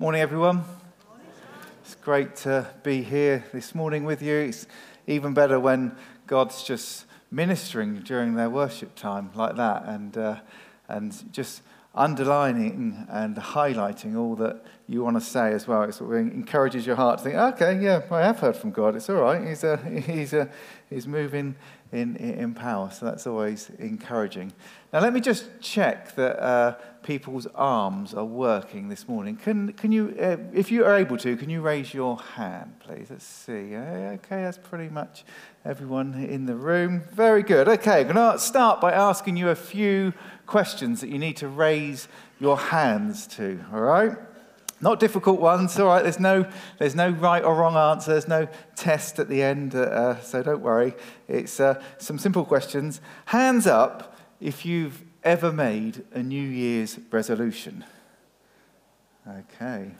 Morning, 0.00 0.20
everyone. 0.20 0.62
It's 1.82 1.96
great 1.96 2.36
to 2.36 2.68
be 2.84 3.02
here 3.02 3.44
this 3.52 3.74
morning 3.74 4.04
with 4.04 4.22
you. 4.22 4.36
It's 4.36 4.68
even 5.08 5.34
better 5.34 5.58
when 5.58 5.96
God's 6.28 6.62
just 6.62 7.04
ministering 7.32 7.96
during 8.02 8.36
their 8.36 8.48
worship 8.48 8.94
time 8.94 9.32
like 9.34 9.56
that 9.56 9.86
and, 9.86 10.16
uh, 10.16 10.36
and 10.86 11.32
just 11.32 11.62
underlining 11.98 13.06
and 13.10 13.36
highlighting 13.36 14.16
all 14.16 14.36
that 14.36 14.62
you 14.86 15.02
want 15.02 15.16
to 15.16 15.20
say 15.20 15.52
as 15.52 15.66
well. 15.66 15.82
It 15.82 16.00
encourages 16.00 16.86
your 16.86 16.96
heart 16.96 17.18
to 17.18 17.24
think, 17.24 17.36
okay, 17.36 17.78
yeah, 17.78 18.02
I 18.10 18.20
have 18.20 18.38
heard 18.38 18.56
from 18.56 18.70
God. 18.70 18.96
It's 18.96 19.10
all 19.10 19.16
right. 19.16 19.46
He's, 19.46 19.64
uh, 19.64 19.76
he's, 20.06 20.32
uh, 20.32 20.46
he's 20.88 21.06
moving 21.06 21.56
in, 21.92 22.16
in 22.16 22.54
power. 22.54 22.90
So 22.90 23.06
that's 23.06 23.26
always 23.26 23.70
encouraging. 23.78 24.52
Now, 24.92 25.00
let 25.00 25.12
me 25.12 25.20
just 25.20 25.60
check 25.60 26.14
that 26.14 26.42
uh, 26.42 26.76
people's 27.02 27.46
arms 27.54 28.14
are 28.14 28.24
working 28.24 28.88
this 28.88 29.08
morning. 29.08 29.36
Can, 29.36 29.72
can 29.74 29.92
you, 29.92 30.16
uh, 30.20 30.36
if 30.54 30.70
you 30.70 30.84
are 30.84 30.96
able 30.96 31.18
to, 31.18 31.36
can 31.36 31.50
you 31.50 31.60
raise 31.60 31.92
your 31.92 32.18
hand, 32.18 32.72
please? 32.80 33.08
Let's 33.10 33.26
see. 33.26 33.74
Okay, 33.74 34.42
that's 34.42 34.58
pretty 34.58 34.88
much 34.88 35.24
everyone 35.64 36.14
in 36.14 36.46
the 36.46 36.54
room. 36.54 37.02
Very 37.12 37.42
good. 37.42 37.68
Okay, 37.68 38.00
I'm 38.00 38.12
going 38.12 38.32
to 38.32 38.38
start 38.38 38.80
by 38.80 38.92
asking 38.92 39.36
you 39.36 39.50
a 39.50 39.54
few 39.54 40.14
questions 40.48 41.00
that 41.02 41.10
you 41.10 41.18
need 41.18 41.36
to 41.36 41.46
raise 41.46 42.08
your 42.40 42.56
hands 42.56 43.26
to, 43.28 43.64
all 43.72 43.80
right? 43.80 44.16
Not 44.80 44.98
difficult 44.98 45.40
ones, 45.40 45.78
all 45.78 45.86
right? 45.86 46.02
There's 46.02 46.18
no, 46.18 46.48
there's 46.78 46.94
no 46.94 47.10
right 47.10 47.44
or 47.44 47.54
wrong 47.54 47.76
answer. 47.76 48.12
There's 48.12 48.28
no 48.28 48.48
test 48.74 49.18
at 49.18 49.28
the 49.28 49.42
end, 49.42 49.74
uh, 49.74 49.80
uh, 49.80 50.20
so 50.20 50.42
don't 50.42 50.62
worry. 50.62 50.94
It's 51.28 51.60
uh, 51.60 51.82
some 51.98 52.18
simple 52.18 52.44
questions. 52.44 53.00
Hands 53.26 53.66
up 53.66 54.16
if 54.40 54.64
you've 54.64 55.02
ever 55.22 55.52
made 55.52 56.04
a 56.12 56.22
New 56.22 56.42
Year's 56.48 56.98
resolution. 57.10 57.84
Okay. 59.28 59.90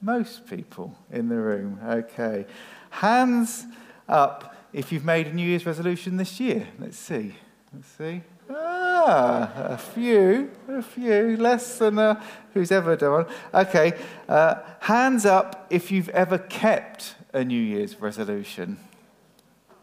Most 0.00 0.46
people 0.46 0.98
in 1.12 1.28
the 1.28 1.36
room. 1.36 1.78
Okay. 1.86 2.46
Hands 2.90 3.66
up 4.08 4.56
if 4.72 4.90
you've 4.90 5.04
made 5.04 5.28
a 5.28 5.32
New 5.32 5.46
Year's 5.46 5.64
resolution 5.64 6.16
this 6.16 6.40
year. 6.40 6.66
Let's 6.78 6.98
see. 6.98 7.36
Let's 7.72 7.88
see. 7.88 8.22
Ah, 8.48 9.50
a 9.70 9.78
few, 9.78 10.50
a 10.68 10.82
few, 10.82 11.36
less 11.36 11.78
than 11.78 11.98
uh, 11.98 12.22
who's 12.54 12.70
ever 12.70 12.96
done. 12.96 13.26
Okay, 13.52 13.92
uh, 14.28 14.56
hands 14.80 15.26
up 15.26 15.66
if 15.70 15.90
you've 15.90 16.08
ever 16.10 16.38
kept 16.38 17.16
a 17.32 17.44
New 17.44 17.60
Year's 17.60 18.00
resolution. 18.00 18.78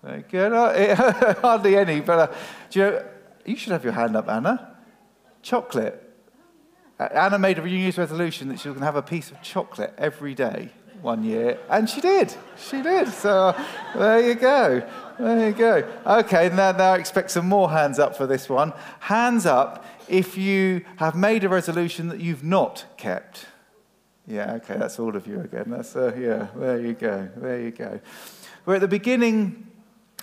Very 0.02 0.24
good. 0.24 0.54
Uh, 0.54 0.96
hardly 1.42 1.78
any, 1.78 2.00
but 2.00 2.20
uh, 2.20 2.36
do 2.70 2.80
you 2.80 2.86
know, 2.86 3.06
you 3.46 3.56
should 3.56 3.74
have 3.74 3.84
your 3.84 3.94
hand 3.94 4.16
up, 4.16 4.30
Anna. 4.30 4.76
Chocolate. 5.42 6.00
Anna 7.00 7.38
made 7.38 7.60
a 7.60 7.62
New 7.62 7.76
Year's 7.76 7.98
resolution 7.98 8.48
that 8.50 8.60
she 8.60 8.70
was 8.70 8.76
going 8.76 8.82
to 8.82 8.86
have 8.86 8.96
a 8.96 9.02
piece 9.02 9.32
of 9.32 9.42
chocolate 9.42 9.94
every 9.98 10.34
day 10.34 10.70
one 11.02 11.24
year, 11.24 11.60
and 11.70 11.90
she 11.90 12.00
did. 12.00 12.34
She 12.58 12.82
did. 12.82 13.10
So 13.10 13.56
there 13.96 14.26
you 14.26 14.36
go. 14.36 14.88
There 15.20 15.50
you 15.50 15.54
go. 15.54 15.88
Okay, 16.06 16.50
now, 16.50 16.72
now 16.72 16.94
I 16.94 16.98
expect 16.98 17.32
some 17.32 17.48
more 17.48 17.70
hands 17.70 18.00
up 18.00 18.16
for 18.16 18.26
this 18.26 18.50
one. 18.50 18.74
Hands 19.00 19.46
up 19.46 19.86
if 20.08 20.38
you 20.38 20.84
have 20.98 21.16
made 21.16 21.44
a 21.44 21.50
resolution 21.50 22.08
that 22.10 22.20
you've 22.20 22.44
not 22.44 22.86
kept. 22.98 23.46
Yeah, 24.28 24.54
okay, 24.54 24.78
that's 24.78 25.00
all 25.00 25.16
of 25.16 25.28
you 25.28 25.42
again. 25.42 25.66
That's, 25.68 25.96
uh, 25.96 26.14
yeah, 26.18 26.48
there 26.56 26.80
you 26.80 26.94
go. 26.94 27.30
There 27.36 27.62
you 27.62 27.72
go. 27.72 28.00
We're 28.66 28.76
at 28.76 28.82
the 28.82 28.88
beginning 28.88 29.68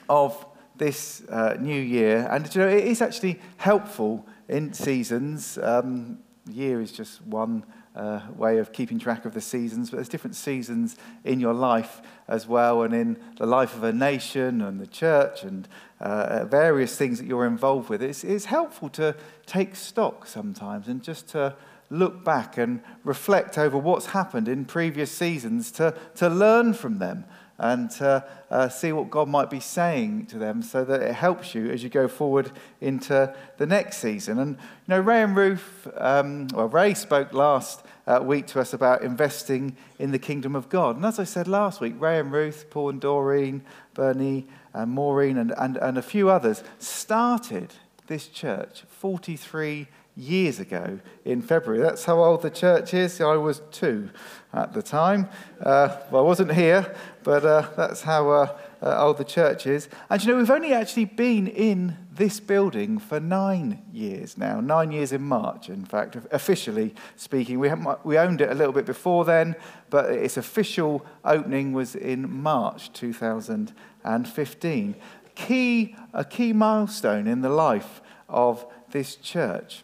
of 0.08 0.46
this 0.76 1.22
uh, 1.28 1.56
new 1.60 1.80
year, 1.80 2.26
and 2.30 2.52
you 2.54 2.62
know, 2.62 2.68
it 2.68 2.84
is 2.84 3.02
actually 3.02 3.38
helpful 3.58 4.26
in 4.48 4.72
seasons. 4.72 5.58
Um, 5.62 6.18
year 6.50 6.80
is 6.80 6.90
just 6.90 7.22
one 7.26 7.64
uh, 7.94 8.20
way 8.36 8.58
of 8.58 8.72
keeping 8.72 8.98
track 8.98 9.24
of 9.24 9.34
the 9.34 9.40
seasons, 9.40 9.90
but 9.90 9.96
there's 9.96 10.08
different 10.08 10.36
seasons 10.36 10.96
in 11.24 11.40
your 11.40 11.54
life 11.54 12.00
as 12.28 12.46
well, 12.46 12.82
and 12.82 12.94
in 12.94 13.18
the 13.38 13.46
life 13.46 13.74
of 13.74 13.82
a 13.82 13.92
nation 13.92 14.60
and 14.60 14.80
the 14.80 14.86
church 14.86 15.42
and 15.42 15.68
uh, 16.00 16.44
various 16.44 16.96
things 16.96 17.18
that 17.18 17.26
you're 17.26 17.46
involved 17.46 17.88
with. 17.88 18.02
It's, 18.02 18.22
it's 18.22 18.44
helpful 18.44 18.88
to 18.90 19.16
take 19.46 19.74
stock 19.74 20.26
sometimes 20.26 20.88
and 20.88 21.02
just 21.02 21.28
to 21.30 21.56
look 21.90 22.24
back 22.24 22.56
and 22.56 22.80
reflect 23.02 23.58
over 23.58 23.76
what's 23.76 24.06
happened 24.06 24.46
in 24.46 24.64
previous 24.64 25.10
seasons 25.10 25.72
to, 25.72 25.92
to 26.14 26.28
learn 26.28 26.72
from 26.72 26.98
them 26.98 27.24
and 27.60 27.90
to 27.90 28.24
uh, 28.50 28.70
see 28.70 28.90
what 28.90 29.10
God 29.10 29.28
might 29.28 29.50
be 29.50 29.60
saying 29.60 30.26
to 30.26 30.38
them 30.38 30.62
so 30.62 30.82
that 30.82 31.02
it 31.02 31.14
helps 31.14 31.54
you 31.54 31.70
as 31.70 31.82
you 31.82 31.90
go 31.90 32.08
forward 32.08 32.50
into 32.80 33.32
the 33.58 33.66
next 33.66 33.98
season. 33.98 34.38
And, 34.38 34.56
you 34.56 34.88
know, 34.88 35.00
Ray 35.00 35.22
and 35.22 35.36
Ruth, 35.36 35.86
um, 35.98 36.48
well, 36.54 36.68
Ray 36.68 36.94
spoke 36.94 37.34
last 37.34 37.84
uh, 38.06 38.20
week 38.22 38.46
to 38.48 38.60
us 38.60 38.72
about 38.72 39.02
investing 39.02 39.76
in 39.98 40.10
the 40.10 40.18
kingdom 40.18 40.56
of 40.56 40.70
God. 40.70 40.96
And 40.96 41.04
as 41.04 41.18
I 41.18 41.24
said 41.24 41.46
last 41.46 41.82
week, 41.82 41.94
Ray 41.98 42.18
and 42.18 42.32
Ruth, 42.32 42.70
Paul 42.70 42.88
and 42.88 43.00
Doreen, 43.00 43.62
Bernie 43.92 44.46
and 44.72 44.90
Maureen, 44.90 45.36
and, 45.36 45.52
and, 45.58 45.76
and 45.76 45.98
a 45.98 46.02
few 46.02 46.30
others 46.30 46.64
started 46.78 47.74
this 48.06 48.26
church 48.26 48.84
43 48.88 49.86
years 50.16 50.60
ago 50.60 51.00
in 51.24 51.42
February. 51.42 51.82
That's 51.82 52.04
how 52.04 52.22
old 52.22 52.42
the 52.42 52.50
church 52.50 52.94
is. 52.94 53.20
I 53.20 53.36
was 53.36 53.62
two 53.70 54.10
at 54.52 54.72
the 54.72 54.82
time. 54.82 55.28
Uh, 55.60 55.96
well, 56.10 56.22
I 56.22 56.26
wasn't 56.26 56.52
here, 56.52 56.94
but 57.22 57.44
uh, 57.44 57.68
that's 57.76 58.02
how 58.02 58.30
uh, 58.30 58.58
uh, 58.82 59.04
old 59.04 59.18
the 59.18 59.24
church 59.24 59.66
is. 59.66 59.88
And 60.08 60.22
you 60.22 60.32
know, 60.32 60.38
we've 60.38 60.50
only 60.50 60.72
actually 60.72 61.04
been 61.06 61.46
in 61.46 61.96
this 62.12 62.40
building 62.40 62.98
for 62.98 63.20
nine 63.20 63.82
years 63.92 64.36
now, 64.36 64.60
nine 64.60 64.92
years 64.92 65.12
in 65.12 65.22
March, 65.22 65.68
in 65.68 65.84
fact, 65.84 66.16
officially 66.32 66.94
speaking. 67.16 67.58
We, 67.58 67.70
we 68.04 68.18
owned 68.18 68.40
it 68.40 68.50
a 68.50 68.54
little 68.54 68.72
bit 68.72 68.86
before 68.86 69.24
then, 69.24 69.56
but 69.88 70.10
its 70.10 70.36
official 70.36 71.06
opening 71.24 71.72
was 71.72 71.94
in 71.94 72.42
March 72.42 72.92
2015. 72.92 74.94
Key, 75.34 75.96
a 76.12 76.24
key 76.24 76.52
milestone 76.52 77.26
in 77.26 77.40
the 77.40 77.48
life 77.48 78.02
of 78.28 78.66
this 78.90 79.16
church. 79.16 79.82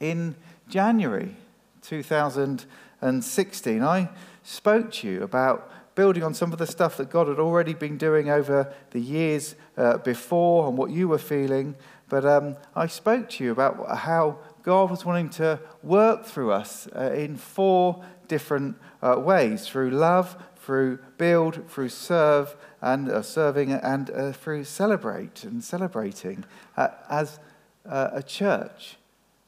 In 0.00 0.34
January 0.68 1.36
2016, 1.82 3.82
I 3.82 4.08
spoke 4.42 4.92
to 4.92 5.08
you 5.08 5.22
about 5.22 5.70
building 5.94 6.22
on 6.22 6.34
some 6.34 6.52
of 6.52 6.58
the 6.58 6.66
stuff 6.66 6.98
that 6.98 7.08
God 7.08 7.28
had 7.28 7.38
already 7.38 7.72
been 7.72 7.96
doing 7.96 8.28
over 8.28 8.70
the 8.90 9.00
years 9.00 9.54
uh, 9.76 9.96
before 9.98 10.68
and 10.68 10.76
what 10.76 10.90
you 10.90 11.08
were 11.08 11.18
feeling. 11.18 11.74
But 12.08 12.24
um, 12.24 12.56
I 12.74 12.86
spoke 12.86 13.28
to 13.30 13.44
you 13.44 13.52
about 13.52 13.98
how 13.98 14.38
God 14.62 14.90
was 14.90 15.04
wanting 15.04 15.30
to 15.30 15.60
work 15.82 16.26
through 16.26 16.52
us 16.52 16.86
uh, 16.94 17.12
in 17.12 17.36
four 17.36 18.04
different 18.28 18.76
uh, 19.02 19.18
ways 19.18 19.66
through 19.66 19.90
love, 19.90 20.36
through 20.56 20.98
build, 21.16 21.68
through 21.70 21.88
serve, 21.88 22.56
and 22.82 23.08
uh, 23.08 23.22
serving, 23.22 23.72
and 23.72 24.10
uh, 24.10 24.32
through 24.32 24.64
celebrate 24.64 25.44
and 25.44 25.64
celebrating 25.64 26.44
uh, 26.76 26.88
as 27.08 27.38
a 27.86 28.22
church. 28.22 28.96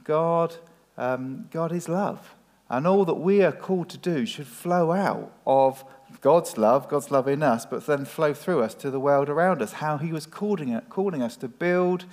God, 0.08 0.56
um, 0.96 1.48
God 1.50 1.70
is 1.70 1.86
love. 1.86 2.34
And 2.70 2.86
all 2.86 3.04
that 3.04 3.14
we 3.14 3.42
are 3.42 3.52
called 3.52 3.91
to 3.91 3.98
do 3.98 4.24
should 4.24 4.46
flow 4.46 4.91
out 4.91 5.30
of 5.46 5.84
God's 6.22 6.56
love, 6.56 6.88
God's 6.88 7.10
love 7.10 7.28
in 7.28 7.42
us, 7.42 7.66
but 7.66 7.86
then 7.86 8.06
flow 8.06 8.32
through 8.32 8.62
us 8.62 8.74
to 8.76 8.91
the 8.91 8.98
world 8.98 9.28
around 9.28 9.60
us. 9.60 9.74
How 9.74 9.98
He 9.98 10.10
was 10.10 10.24
calling, 10.24 10.70
it, 10.70 10.88
calling 10.88 11.22
us 11.22 11.36
to 11.36 11.48
build 11.48 12.06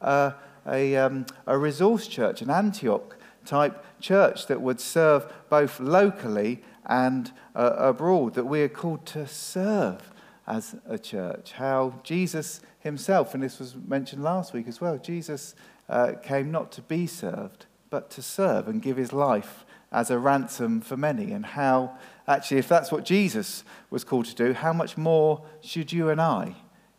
uh, 0.00 0.32
a, 0.66 0.96
um, 0.96 1.26
a 1.46 1.58
resource 1.58 2.08
church, 2.08 2.40
an 2.40 2.50
Antioch 2.50 3.18
type 3.44 3.84
church 4.00 4.46
that 4.46 4.62
would 4.62 4.80
serve 4.80 5.30
both 5.50 5.78
locally 5.78 6.62
and 6.86 7.32
uh, 7.54 7.74
abroad, 7.76 8.32
that 8.34 8.46
we 8.46 8.62
are 8.62 8.68
called 8.68 9.04
to 9.06 9.26
serve 9.26 10.10
as 10.46 10.74
a 10.88 10.98
church. 10.98 11.52
How 11.52 12.00
Jesus 12.02 12.62
Himself, 12.80 13.34
and 13.34 13.42
this 13.42 13.58
was 13.58 13.76
mentioned 13.76 14.24
last 14.24 14.54
week 14.54 14.68
as 14.68 14.80
well, 14.80 14.96
Jesus 14.96 15.54
uh, 15.92 16.14
came 16.22 16.50
not 16.50 16.72
to 16.72 16.82
be 16.82 17.06
served, 17.06 17.66
but 17.90 18.10
to 18.10 18.22
serve 18.22 18.66
and 18.66 18.80
give 18.80 18.96
his 18.96 19.12
life 19.12 19.66
as 19.92 20.10
a 20.10 20.18
ransom 20.18 20.80
for 20.80 20.96
many. 20.96 21.32
And 21.32 21.44
how, 21.44 21.98
actually, 22.26 22.58
if 22.58 22.68
that's 22.68 22.90
what 22.90 23.04
Jesus 23.04 23.62
was 23.90 24.02
called 24.02 24.24
to 24.24 24.34
do, 24.34 24.54
how 24.54 24.72
much 24.72 24.96
more 24.96 25.42
should 25.60 25.92
you 25.92 26.08
and 26.08 26.20
I 26.20 26.56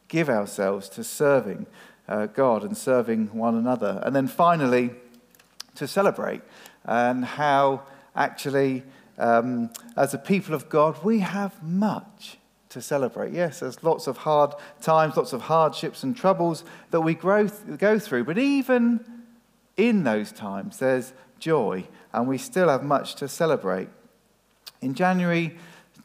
give 0.07 0.29
ourselves 0.29 0.89
to 0.89 1.03
serving 1.03 1.65
uh, 2.07 2.27
God 2.27 2.63
and 2.63 2.77
serving 2.77 3.33
one 3.33 3.55
another? 3.55 3.99
And 4.05 4.15
then 4.15 4.27
finally, 4.27 4.91
to 5.73 5.87
celebrate, 5.87 6.41
and 6.85 7.25
how 7.25 7.81
actually, 8.15 8.83
um, 9.17 9.71
as 9.97 10.13
a 10.13 10.19
people 10.19 10.53
of 10.53 10.69
God, 10.69 11.03
we 11.03 11.19
have 11.19 11.63
much 11.63 12.37
to 12.73 12.81
celebrate. 12.81 13.33
Yes, 13.33 13.59
there's 13.59 13.83
lots 13.83 14.07
of 14.07 14.17
hard 14.17 14.53
times, 14.81 15.15
lots 15.17 15.33
of 15.33 15.43
hardships 15.43 16.03
and 16.03 16.15
troubles 16.15 16.63
that 16.91 17.01
we 17.01 17.13
grow 17.13 17.47
th- 17.47 17.79
go 17.79 17.97
through, 17.97 18.25
but 18.25 18.37
even 18.37 19.03
in 19.77 20.03
those 20.03 20.31
times, 20.31 20.79
there's 20.79 21.13
joy, 21.39 21.85
and 22.11 22.27
we 22.27 22.37
still 22.37 22.69
have 22.69 22.83
much 22.83 23.15
to 23.15 23.27
celebrate. 23.27 23.89
In 24.81 24.93
January 24.93 25.57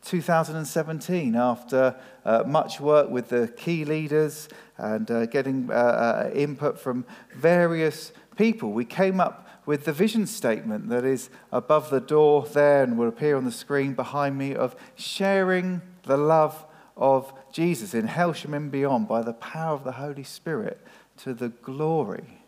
2017, 0.05 1.35
after 1.35 1.97
uh, 2.25 2.45
much 2.47 2.81
work 2.81 3.11
with 3.11 3.29
the 3.29 3.49
key 3.57 3.85
leaders 3.85 4.49
and 4.77 5.11
uh, 5.11 5.27
getting 5.27 5.69
uh, 5.71 5.75
uh 5.75 6.31
input 6.35 6.79
from 6.79 7.05
various 7.35 8.13
people, 8.37 8.73
we 8.73 8.85
came 8.85 9.21
up 9.21 9.49
with 9.67 9.85
the 9.85 9.93
vision 9.93 10.27
statement 10.27 10.89
that 10.89 11.05
is 11.05 11.29
above 11.53 11.91
the 11.91 12.01
door 12.01 12.47
there 12.55 12.83
and 12.83 12.97
will 12.97 13.09
appear 13.09 13.37
on 13.37 13.45
the 13.45 13.53
screen 13.53 13.93
behind 13.93 14.39
me 14.39 14.55
of 14.55 14.75
sharing 14.95 15.83
the 16.09 16.17
love 16.17 16.67
of 16.97 17.33
Jesus 17.53 17.95
in 17.95 18.09
Hailsham 18.09 18.55
and 18.55 18.73
beyond 18.73 19.07
by 19.07 19.23
the 19.23 19.33
power 19.33 19.75
of 19.75 19.85
the 19.85 19.93
Holy 19.93 20.25
Spirit 20.25 20.85
to 21.19 21.33
the 21.33 21.51
glory 21.51 22.43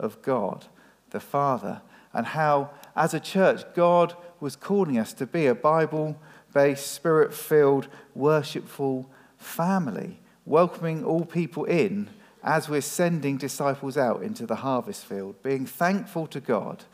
of 0.00 0.20
God 0.22 0.66
the 1.14 1.20
Father, 1.20 1.80
and 2.12 2.26
how, 2.26 2.70
as 2.96 3.14
a 3.14 3.20
church, 3.20 3.62
God 3.74 4.14
was 4.40 4.56
calling 4.56 4.98
us 4.98 5.12
to 5.14 5.26
be 5.26 5.46
a 5.46 5.54
Bible 5.54 6.18
based, 6.52 6.92
spirit 6.92 7.32
filled, 7.32 7.88
worshipful 8.14 9.08
family, 9.38 10.18
welcoming 10.44 11.04
all 11.04 11.24
people 11.24 11.64
in 11.64 12.10
as 12.42 12.68
we're 12.68 12.80
sending 12.80 13.36
disciples 13.38 13.96
out 13.96 14.22
into 14.22 14.44
the 14.44 14.56
harvest 14.56 15.04
field, 15.04 15.40
being 15.42 15.66
thankful 15.66 16.26
to 16.26 16.40
God 16.40 16.84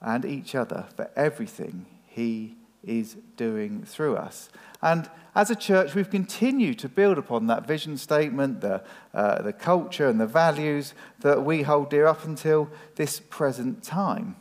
and 0.00 0.24
each 0.24 0.54
other 0.54 0.86
for 0.96 1.10
everything 1.16 1.86
He 2.06 2.56
is 2.84 3.16
doing 3.36 3.82
through 3.84 4.16
us. 4.16 4.48
And 4.82 5.10
as 5.34 5.50
a 5.50 5.56
church, 5.56 5.94
we've 5.94 6.10
continued 6.10 6.78
to 6.80 6.88
build 6.88 7.18
upon 7.18 7.46
that 7.46 7.66
vision 7.66 7.96
statement, 7.96 8.60
the, 8.60 8.82
uh, 9.14 9.42
the 9.42 9.52
culture 9.52 10.08
and 10.08 10.20
the 10.20 10.26
values 10.26 10.94
that 11.20 11.44
we 11.44 11.62
hold 11.62 11.90
dear 11.90 12.06
up 12.06 12.24
until 12.24 12.70
this 12.96 13.20
present 13.20 13.82
time. 13.82 14.36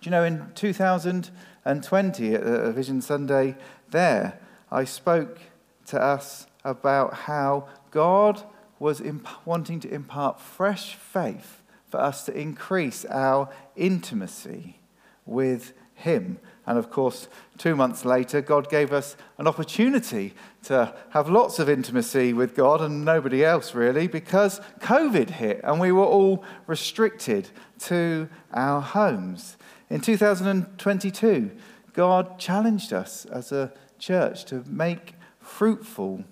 Do 0.00 0.06
you 0.06 0.10
know, 0.10 0.24
in 0.24 0.50
2020, 0.54 2.34
at 2.34 2.42
a 2.42 2.72
Vision 2.72 3.00
Sunday 3.00 3.56
there, 3.90 4.40
I 4.70 4.84
spoke 4.84 5.38
to 5.86 6.02
us 6.02 6.46
about 6.64 7.14
how 7.14 7.68
God 7.92 8.42
was 8.78 9.00
imp- 9.00 9.46
wanting 9.46 9.78
to 9.80 9.88
impart 9.88 10.40
fresh 10.40 10.96
faith 10.96 11.62
for 11.88 12.00
us 12.00 12.24
to 12.24 12.36
increase 12.36 13.04
our 13.04 13.48
intimacy 13.76 14.80
with 15.24 15.72
Him. 15.94 16.38
And 16.66 16.78
of 16.78 16.90
course, 16.90 17.28
two 17.58 17.74
months 17.74 18.04
later, 18.04 18.40
God 18.40 18.70
gave 18.70 18.92
us 18.92 19.16
an 19.38 19.48
opportunity 19.48 20.32
to 20.64 20.94
have 21.10 21.28
lots 21.28 21.58
of 21.58 21.68
intimacy 21.68 22.32
with 22.32 22.54
God 22.54 22.80
and 22.80 23.04
nobody 23.04 23.44
else 23.44 23.74
really 23.74 24.06
because 24.06 24.60
COVID 24.80 25.30
hit 25.30 25.60
and 25.64 25.80
we 25.80 25.90
were 25.90 26.04
all 26.04 26.44
restricted 26.68 27.48
to 27.80 28.28
our 28.52 28.80
homes. 28.80 29.56
In 29.90 30.00
2022, 30.00 31.50
God 31.94 32.38
challenged 32.38 32.92
us 32.92 33.24
as 33.26 33.50
a 33.50 33.72
church 33.98 34.44
to 34.46 34.64
make 34.68 35.14
fruitful, 35.40 36.24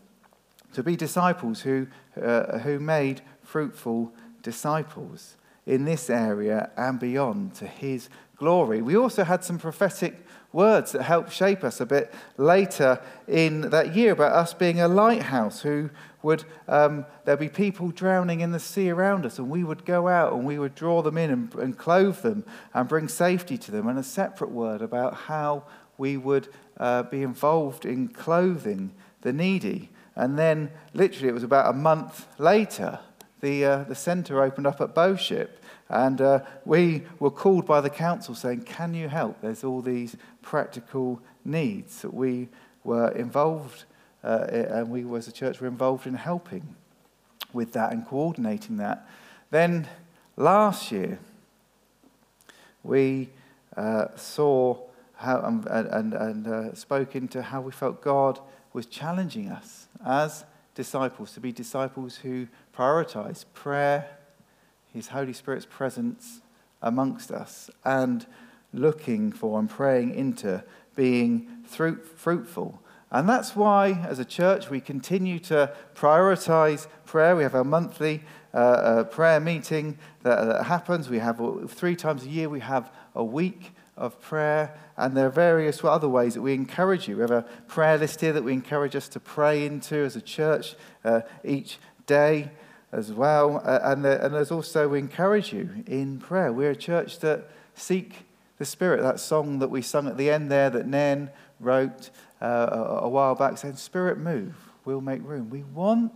to 0.73 0.83
be 0.83 0.95
disciples 0.95 1.63
who, 1.63 1.89
uh, 2.21 2.59
who 2.61 2.79
made 2.79 3.23
fruitful 3.43 4.13
disciples 4.43 5.37
in 5.67 5.85
this 5.85 6.09
area 6.09 6.71
and 6.77 6.99
beyond 6.99 7.55
to 7.55 7.67
his 7.67 8.09
glory. 8.41 8.81
We 8.81 8.97
also 8.97 9.23
had 9.23 9.45
some 9.45 9.59
prophetic 9.59 10.27
words 10.53 10.93
that 10.93 11.03
helped 11.03 11.31
shape 11.33 11.63
us 11.63 11.81
a 11.81 11.87
bit 11.87 12.13
later 12.39 13.01
in 13.29 13.61
that 13.71 13.95
year 13.95 14.13
about 14.13 14.33
us 14.33 14.55
being 14.55 14.81
a 14.81 14.89
lighthouse 14.89 15.61
who 15.61 15.91
would 16.23 16.45
um, 16.67 17.05
there 17.27 17.37
be 17.37 17.49
people 17.49 17.91
drowning 17.91 18.41
in 18.41 18.51
the 18.51 18.59
sea 18.59 18.91
around 18.91 19.25
us 19.25 19.39
and 19.39 19.49
we 19.49 19.63
would 19.63 19.85
go 19.85 20.09
out 20.09 20.33
and 20.33 20.45
we 20.45 20.59
would 20.59 20.75
draw 20.75 21.03
them 21.03 21.17
in 21.17 21.31
and, 21.31 21.55
and 21.55 21.79
clothe 21.79 22.21
them 22.23 22.43
and 22.75 22.89
bring 22.89 23.09
safety 23.09 23.57
to 23.59 23.71
them. 23.71 23.87
And 23.87 23.99
a 23.99 24.03
separate 24.03 24.51
word 24.51 24.83
about 24.83 25.15
how 25.15 25.65
we 25.99 26.17
would 26.17 26.49
uh, 26.79 27.05
be 27.05 27.23
involved 27.23 27.85
in 27.85 28.09
clothing 28.09 28.93
the 29.21 29.35
needy. 29.35 29.91
And 30.17 30.39
then 30.39 30.71
literally 30.95 31.29
it 31.29 31.35
was 31.35 31.45
about 31.45 31.71
a 31.71 31.77
month 31.77 32.27
later 32.39 33.01
the, 33.43 33.65
uh, 33.65 33.85
the 33.85 33.95
centre 33.95 34.43
opened 34.43 34.67
up 34.67 34.81
at 34.81 34.95
Boship 34.95 35.60
and 35.91 36.21
uh, 36.21 36.41
we 36.65 37.03
were 37.19 37.33
called 37.33 37.67
by 37.67 37.81
the 37.81 37.91
council 37.91 38.35
saying, 38.35 38.63
Can 38.63 38.95
you 38.95 39.09
help? 39.09 39.41
There's 39.41 39.65
all 39.65 39.83
these 39.83 40.17
practical 40.41 41.21
needs 41.45 42.03
that 42.03 42.15
we 42.15 42.49
were 42.85 43.11
involved, 43.11 43.85
uh, 44.23 44.47
and 44.51 44.89
we 44.89 45.05
as 45.17 45.27
a 45.27 45.33
church 45.33 45.61
were 45.61 45.67
involved 45.67 46.07
in 46.07 46.15
helping 46.15 46.77
with 47.53 47.73
that 47.73 47.93
and 47.93 48.07
coordinating 48.07 48.77
that. 48.77 49.09
Then 49.51 49.89
last 50.37 50.93
year, 50.93 51.19
we 52.85 53.29
uh, 53.77 54.07
saw 54.17 54.79
how, 55.15 55.43
um, 55.43 55.67
and, 55.69 56.15
and, 56.15 56.47
uh, 56.47 56.75
spoke 56.75 57.17
into 57.17 57.43
how 57.43 57.61
we 57.61 57.73
felt 57.73 58.01
God 58.01 58.39
was 58.73 58.87
challenging 58.87 59.49
us 59.49 59.89
as 60.07 60.45
disciples 60.75 61.33
to 61.33 61.41
be 61.41 61.53
disciples 61.53 62.17
who 62.19 62.47
prioritize 62.75 63.45
prayer 63.53 64.09
his 64.93 65.09
Holy 65.09 65.33
Spirit's 65.33 65.67
presence 65.67 66.41
amongst 66.83 67.31
us 67.31 67.71
and 67.85 68.27
looking 68.73 69.33
for 69.33 69.59
and 69.59 69.69
praying 69.69 70.15
into 70.15 70.65
being 70.95 71.49
fruitful. 71.65 72.81
And 73.11 73.29
that's 73.29 73.57
why, 73.57 74.05
as 74.09 74.19
a 74.19 74.25
church, 74.25 74.71
we 74.71 74.81
continue 74.81 75.41
to 75.41 75.73
prioritize 75.95 76.87
prayer. 77.05 77.35
We 77.35 77.43
have 77.43 77.57
a 77.57 77.65
monthly 77.65 78.23
uh, 78.55 78.57
uh, 78.57 79.05
prayer 79.05 79.41
meeting 79.41 79.99
that, 80.23 80.45
that, 80.45 80.65
happens. 80.65 81.09
We 81.09 81.19
have 81.19 81.41
three 81.69 81.97
times 81.97 82.25
a 82.25 82.29
year, 82.29 82.49
we 82.49 82.61
have 82.61 82.93
a 83.15 83.25
week 83.25 83.73
of 83.97 84.21
prayer. 84.21 84.79
And 84.97 85.17
there 85.17 85.27
are 85.27 85.31
various 85.31 85.83
other 85.83 86.09
ways 86.09 86.35
that 86.35 86.43
we 86.43 86.55
encourage 86.55 87.09
you. 87.09 87.17
We 87.17 87.23
have 87.23 87.31
a 87.33 87.47
prayer 87.67 87.99
list 87.99 88.21
here 88.21 88.33
that 88.33 88.45
we 88.45 88.53
encourage 88.53 88.95
us 88.95 89.09
to 89.09 89.21
pray 89.21 89.67
into 89.67 89.97
as 89.97 90.15
a 90.15 90.21
church 90.21 90.75
uh, 91.05 91.23
each 91.43 91.79
day 92.07 92.51
as 92.93 93.13
well. 93.13 93.63
Uh, 93.65 93.79
and, 93.83 94.05
uh, 94.05 94.19
and 94.21 94.35
there's 94.35 94.51
also, 94.51 94.89
we 94.89 94.99
encourage 94.99 95.53
you 95.53 95.85
in 95.87 96.19
prayer. 96.19 96.53
We're 96.53 96.71
a 96.71 96.77
church 96.77 97.21
that 97.21 97.51
seek 97.75 98.27
the 98.59 98.65
Spirit. 98.65 99.03
That 99.03 99.21
song 99.21 99.59
that 99.61 99.71
we 99.71 99.83
sung 99.83 100.07
at 100.07 100.17
the 100.17 100.31
end 100.31 100.51
there 100.51 100.71
that 100.71 100.87
Nan 100.87 101.31
wrote 101.59 102.11
uh, 102.43 102.69
a, 102.71 102.79
a 103.05 103.09
while 103.09 103.35
back 103.35 103.59
saying, 103.59 103.77
Spirit, 103.77 104.19
move, 104.19 104.55
we'll 104.85 105.01
make 105.01 105.23
room. 105.25 105.51
We 105.51 105.63
want 105.63 106.13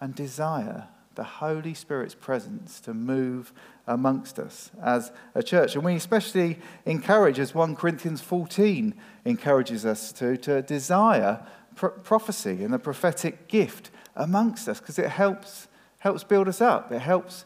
and 0.00 0.14
desire 0.14 0.88
the 1.14 1.24
Holy 1.24 1.74
Spirit's 1.74 2.14
presence 2.14 2.80
to 2.80 2.94
move 2.94 3.52
amongst 3.86 4.38
us 4.38 4.70
as 4.82 5.12
a 5.34 5.42
church. 5.42 5.74
And 5.74 5.84
we 5.84 5.94
especially 5.94 6.58
encourage, 6.86 7.38
as 7.38 7.54
1 7.54 7.76
Corinthians 7.76 8.20
14 8.22 8.94
encourages 9.24 9.84
us 9.84 10.12
to, 10.12 10.36
to 10.38 10.62
desire 10.62 11.44
prophecy 11.74 12.62
and 12.62 12.72
the 12.72 12.78
prophetic 12.78 13.48
gift 13.48 13.90
amongst 14.14 14.68
us 14.68 14.80
because 14.80 14.98
it 14.98 15.08
helps 15.08 15.68
helps 16.00 16.24
build 16.24 16.48
us 16.48 16.60
up. 16.60 16.90
It 16.92 17.00
helps 17.00 17.44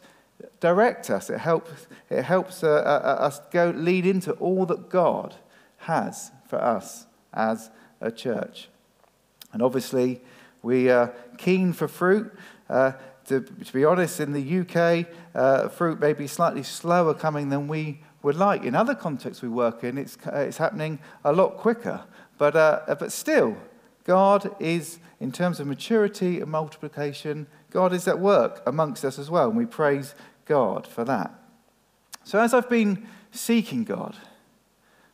direct 0.59 1.09
us. 1.09 1.29
It 1.29 1.39
helps, 1.39 1.87
it 2.09 2.23
helps 2.23 2.63
uh, 2.63 2.67
uh, 2.67 2.71
uh, 2.71 3.25
us 3.25 3.41
go 3.51 3.71
lead 3.75 4.05
into 4.05 4.31
all 4.33 4.65
that 4.65 4.89
God 4.89 5.35
has 5.77 6.31
for 6.47 6.61
us 6.61 7.05
as 7.33 7.69
a 8.01 8.11
church. 8.11 8.69
And 9.53 9.61
obviously, 9.61 10.21
we 10.63 10.89
are 10.89 11.13
keen 11.37 11.73
for 11.73 11.87
fruit. 11.87 12.33
Uh, 12.69 12.93
to, 13.27 13.41
to, 13.41 13.73
be 13.73 13.85
honest, 13.85 14.19
in 14.19 14.33
the 14.33 14.59
UK, 14.59 15.07
uh, 15.33 15.69
fruit 15.69 15.99
may 15.99 16.13
be 16.13 16.27
slightly 16.27 16.63
slower 16.63 17.13
coming 17.13 17.49
than 17.49 17.67
we 17.67 18.01
would 18.21 18.35
like. 18.35 18.63
In 18.63 18.75
other 18.75 18.95
contexts 18.95 19.41
we 19.41 19.49
work 19.49 19.83
in, 19.83 19.97
it's, 19.97 20.17
it's 20.33 20.57
happening 20.57 20.99
a 21.23 21.33
lot 21.33 21.57
quicker. 21.57 22.03
But, 22.37 22.55
uh, 22.55 22.95
but 22.99 23.11
still, 23.11 23.57
God 24.03 24.55
is, 24.59 24.99
in 25.19 25.31
terms 25.31 25.59
of 25.59 25.67
maturity 25.67 26.39
and 26.39 26.51
multiplication, 26.51 27.47
God 27.75 27.91
is 27.91 28.07
at 28.07 28.19
work 28.19 28.63
amongst 28.65 29.03
us 29.03 29.19
as 29.19 29.29
well, 29.29 29.49
and 29.49 29.57
we 29.57 29.65
praise 29.65 30.15
God 30.45 30.87
for 30.87 31.03
that. 31.03 31.33
So, 32.23 32.39
as 32.39 32.53
I've 32.53 32.69
been 32.69 33.05
seeking 33.31 33.83
God 33.83 34.15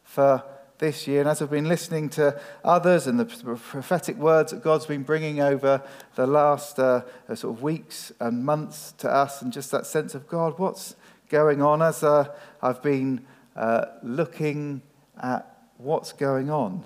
for 0.03 0.44
this 0.77 1.08
year, 1.08 1.22
and 1.22 1.30
as 1.30 1.41
I've 1.41 1.50
been 1.50 1.68
listening 1.68 2.08
to 2.10 2.39
others 2.63 3.08
and 3.08 3.20
the 3.20 3.25
prophetic 3.25 4.15
words 4.18 4.51
that 4.51 4.62
God's 4.62 4.86
been 4.86 5.01
bringing 5.01 5.41
over 5.41 5.82
the 6.13 6.27
last 6.27 6.77
uh, 6.77 7.01
uh, 7.27 7.34
sort 7.34 7.58
of 7.58 7.63
weeks 7.63 8.12
and 8.20 8.46
months 8.46 8.91
to 9.00 9.10
us, 9.10 9.41
and 9.41 9.51
just 9.51 9.72
that 9.72 9.88
sense 9.88 10.13
of 10.13 10.27
God, 10.27 10.60
what's 10.60 10.96
going 11.30 11.63
on, 11.63 11.82
as 11.82 12.03
uh, 12.03 12.32
I've 12.62 12.84
been 12.84 13.25
uh, 13.56 13.86
looking 14.03 14.84
at 15.20 15.63
what's 15.80 16.13
going 16.13 16.51
on 16.51 16.84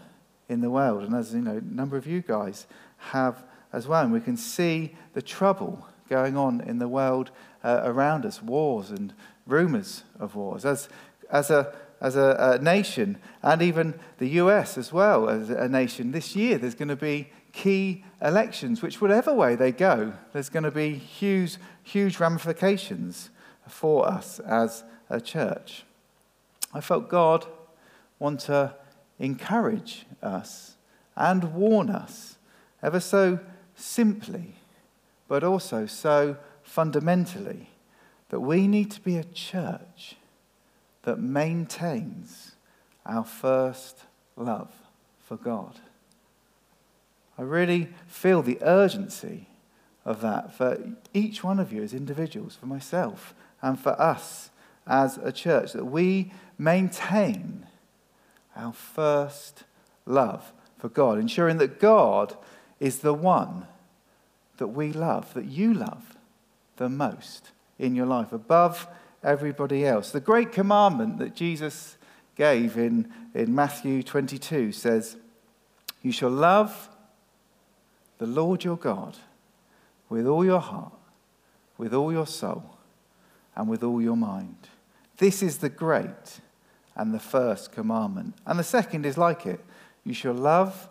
in 0.48 0.62
the 0.62 0.70
world, 0.70 1.04
and 1.04 1.14
as 1.14 1.34
you 1.34 1.42
know, 1.42 1.58
a 1.58 1.62
number 1.62 1.98
of 1.98 2.08
you 2.08 2.22
guys 2.22 2.66
have 3.12 3.44
as 3.76 3.88
well. 3.88 4.04
And 4.04 4.14
we 4.14 4.22
can 4.22 4.38
see 4.38 4.96
the 5.14 5.22
trouble 5.22 5.86
going 6.10 6.38
on 6.38 6.62
in 6.62 6.80
the 6.80 6.88
world 6.88 7.30
uh, 7.64 7.82
around 7.84 8.26
us 8.26 8.42
wars 8.42 8.90
and 8.90 9.14
rumors 9.46 10.04
of 10.18 10.34
wars. 10.36 10.66
As, 10.66 10.88
as, 11.30 11.52
a, 11.52 11.76
as 12.00 12.16
a, 12.16 12.58
a, 12.58 12.64
nation, 12.64 13.18
and 13.44 13.62
even 13.62 14.00
the 14.18 14.30
US 14.42 14.78
as 14.78 14.94
well 14.94 15.30
as 15.30 15.50
a 15.50 15.68
nation, 15.68 16.12
this 16.12 16.36
year 16.36 16.58
there's 16.58 16.76
going 16.76 16.88
to 16.88 16.96
be 16.96 17.30
key 17.52 18.04
elections, 18.22 18.82
which, 18.82 19.02
whatever 19.02 19.34
way 19.34 19.56
they 19.56 19.74
go, 19.74 20.14
there's 20.32 20.50
going 20.50 20.64
to 20.64 20.72
be 20.72 20.94
huge, 20.94 21.58
huge 21.84 22.20
ramifications 22.20 23.30
for 23.68 24.08
us 24.08 24.40
as 24.40 24.84
a 25.10 25.20
church. 25.20 25.84
I 26.74 26.80
felt 26.80 27.10
God 27.10 27.46
want 28.20 28.42
to 28.42 28.74
encourage 29.20 30.06
us 30.22 30.76
and 31.16 31.54
warn 31.54 31.90
us 31.90 32.38
ever 32.84 33.00
so 33.00 33.40
simply, 33.76 34.56
but 35.28 35.44
also 35.44 35.86
so 35.86 36.38
fundamentally 36.64 37.70
that 38.30 38.40
we 38.40 38.68
need 38.68 38.92
to 38.92 39.02
be 39.02 39.18
a 39.18 39.24
church 39.24 40.16
that 41.04 41.20
maintains 41.20 42.54
our 43.06 43.24
first 43.24 44.00
love 44.36 44.72
for 45.24 45.38
God. 45.38 45.80
I 47.38 47.44
really 47.44 47.90
feel 48.08 48.42
the 48.42 48.58
urgency 48.62 49.48
of 50.04 50.22
that 50.22 50.54
for 50.54 50.78
each 51.14 51.44
one 51.44 51.60
of 51.60 51.72
you 51.72 51.84
as 51.84 51.94
individuals, 51.94 52.56
for 52.56 52.66
myself, 52.66 53.34
and 53.62 53.80
for 53.80 54.00
us 54.00 54.50
as 54.88 55.18
a 55.18 55.32
church, 55.32 55.74
that 55.74 55.86
we 55.86 56.32
maintain 56.58 57.66
our 58.56 58.72
first 58.72 59.64
love 60.06 60.54
for 60.78 60.90
God, 60.90 61.18
ensuring 61.18 61.58
that 61.58 61.80
God 61.80 62.36
is 62.80 63.00
the 63.00 63.14
one 63.14 63.68
that 64.58 64.68
we 64.68 64.92
love, 64.92 65.34
that 65.34 65.46
you 65.46 65.74
love 65.74 66.16
the 66.78 66.90
most 66.90 67.52
in 67.80 67.96
your 67.96 68.06
life, 68.06 68.32
above 68.32 68.88
everybody 69.24 69.86
else. 69.86 70.12
The 70.12 70.20
great 70.20 70.52
commandment 70.52 71.18
that 71.20 71.36
Jesus 71.36 71.98
gave 72.36 72.78
in, 72.78 73.12
in 73.34 73.54
Matthew 73.54 74.04
22 74.04 74.72
says, 74.72 75.18
You 76.02 76.12
shall 76.12 76.30
love 76.30 76.90
the 78.18 78.28
Lord 78.28 78.64
your 78.64 78.78
God 78.78 79.18
with 80.10 80.28
all 80.28 80.46
your 80.46 80.60
heart, 80.60 80.94
with 81.78 81.94
all 81.94 82.12
your 82.12 82.28
soul, 82.28 82.78
and 83.56 83.68
with 83.68 83.84
all 83.84 84.02
your 84.02 84.18
mind. 84.18 84.56
This 85.18 85.42
is 85.42 85.58
the 85.58 85.70
great 85.70 86.40
and 86.96 87.14
the 87.14 87.20
first 87.20 87.72
commandment. 87.72 88.36
And 88.46 88.60
the 88.60 88.64
second 88.64 89.06
is 89.06 89.18
like 89.18 89.46
it 89.46 89.64
you 90.04 90.14
shall 90.14 90.34
love 90.34 90.88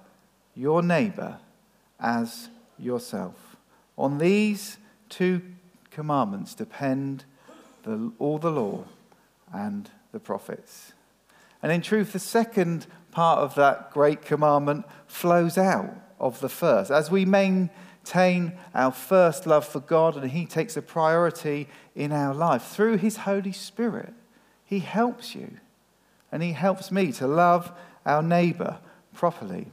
your 0.54 0.82
neighbor 0.82 1.38
as 2.00 2.48
yourself. 2.78 3.56
On 3.96 4.18
these 4.18 4.78
two 5.08 5.42
commandments 5.90 6.54
depend 6.54 7.24
the, 7.84 8.12
all 8.18 8.38
the 8.38 8.50
law 8.50 8.84
and 9.52 9.88
the 10.12 10.20
prophets. 10.20 10.92
And 11.62 11.72
in 11.72 11.80
truth, 11.80 12.12
the 12.12 12.18
second 12.18 12.86
part 13.10 13.38
of 13.38 13.54
that 13.54 13.92
great 13.92 14.22
commandment 14.22 14.84
flows 15.06 15.56
out 15.56 15.94
of 16.18 16.40
the 16.40 16.48
first. 16.48 16.90
As 16.90 17.10
we 17.10 17.24
maintain 17.24 18.52
our 18.74 18.92
first 18.92 19.46
love 19.46 19.66
for 19.66 19.80
God 19.80 20.16
and 20.16 20.30
He 20.30 20.46
takes 20.46 20.76
a 20.76 20.82
priority 20.82 21.68
in 21.94 22.12
our 22.12 22.34
life 22.34 22.64
through 22.64 22.98
His 22.98 23.18
Holy 23.18 23.52
Spirit, 23.52 24.12
He 24.64 24.80
helps 24.80 25.34
you 25.34 25.58
and 26.32 26.42
He 26.42 26.52
helps 26.52 26.90
me 26.90 27.12
to 27.12 27.26
love 27.26 27.72
our 28.04 28.22
neighbor 28.22 28.78
properly. 29.14 29.68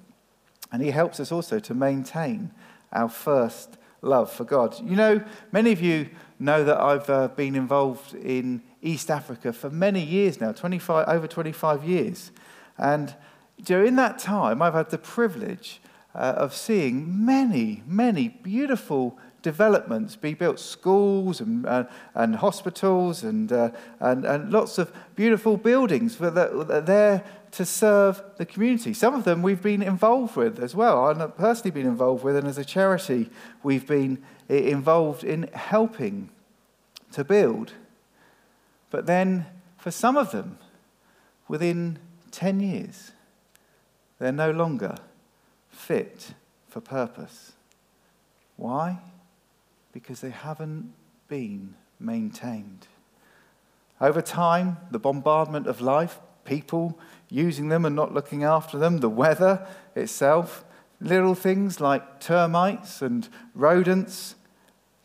And 0.71 0.81
He 0.81 0.91
helps 0.91 1.19
us 1.19 1.31
also 1.31 1.59
to 1.59 1.73
maintain 1.73 2.51
our 2.91 3.09
first 3.09 3.77
love 4.01 4.31
for 4.31 4.43
God. 4.43 4.79
You 4.79 4.95
know, 4.95 5.23
many 5.51 5.71
of 5.71 5.81
you 5.81 6.09
know 6.39 6.63
that 6.63 6.79
I've 6.79 7.09
uh, 7.09 7.27
been 7.29 7.55
involved 7.55 8.15
in 8.15 8.61
East 8.81 9.11
Africa 9.11 9.53
for 9.53 9.69
many 9.69 10.03
years 10.03 10.41
now, 10.41 10.51
25, 10.51 11.07
over 11.07 11.27
25 11.27 11.83
years. 11.83 12.31
And 12.77 13.15
during 13.63 13.95
that 13.97 14.17
time, 14.17 14.61
I've 14.61 14.73
had 14.73 14.89
the 14.89 14.97
privilege 14.97 15.81
uh, 16.15 16.33
of 16.37 16.55
seeing 16.55 17.25
many, 17.25 17.83
many 17.85 18.27
beautiful 18.27 19.17
developments 19.41 20.15
be 20.15 20.33
built 20.33 20.59
schools 20.59 21.41
and, 21.41 21.65
uh, 21.65 21.85
and 22.13 22.35
hospitals 22.35 23.23
and, 23.23 23.51
uh, 23.51 23.71
and, 23.99 24.25
and 24.25 24.51
lots 24.51 24.77
of 24.77 24.91
beautiful 25.15 25.57
buildings 25.57 26.17
that 26.17 26.37
are 26.37 26.81
there 26.81 27.23
to 27.51 27.65
serve 27.65 28.21
the 28.37 28.45
community. 28.45 28.93
Some 28.93 29.13
of 29.13 29.23
them 29.23 29.41
we've 29.41 29.61
been 29.61 29.81
involved 29.81 30.35
with 30.35 30.59
as 30.59 30.75
well. 30.75 31.05
I've 31.05 31.37
personally 31.37 31.71
been 31.71 31.87
involved 31.87 32.23
with, 32.23 32.35
and 32.35 32.47
as 32.47 32.57
a 32.57 32.65
charity, 32.65 33.29
we've 33.63 33.87
been 33.87 34.23
involved 34.47 35.23
in 35.23 35.49
helping 35.53 36.29
to 37.11 37.23
build. 37.23 37.73
But 38.89 39.05
then, 39.05 39.45
for 39.77 39.91
some 39.91 40.17
of 40.17 40.31
them, 40.31 40.59
within 41.47 41.99
10 42.31 42.59
years, 42.59 43.11
they're 44.19 44.31
no 44.31 44.51
longer 44.51 44.95
fit 45.69 46.33
for 46.69 46.79
purpose. 46.79 47.53
Why? 48.55 48.99
Because 49.91 50.21
they 50.21 50.29
haven't 50.29 50.93
been 51.27 51.75
maintained. 51.99 52.87
Over 53.99 54.21
time, 54.21 54.77
the 54.89 54.99
bombardment 54.99 55.67
of 55.67 55.81
life, 55.81 56.19
people 56.43 56.99
using 57.29 57.69
them 57.69 57.85
and 57.85 57.95
not 57.95 58.13
looking 58.13 58.43
after 58.43 58.77
them, 58.77 58.97
the 58.97 59.09
weather 59.09 59.67
itself, 59.95 60.65
little 60.99 61.35
things 61.35 61.79
like 61.79 62.19
termites 62.19 63.01
and 63.01 63.29
rodents, 63.53 64.35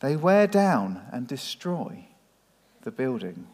they 0.01 0.17
wear 0.17 0.47
down 0.47 1.03
and 1.13 1.27
destroy 1.27 2.07
the 2.83 2.91
building. 2.91 3.47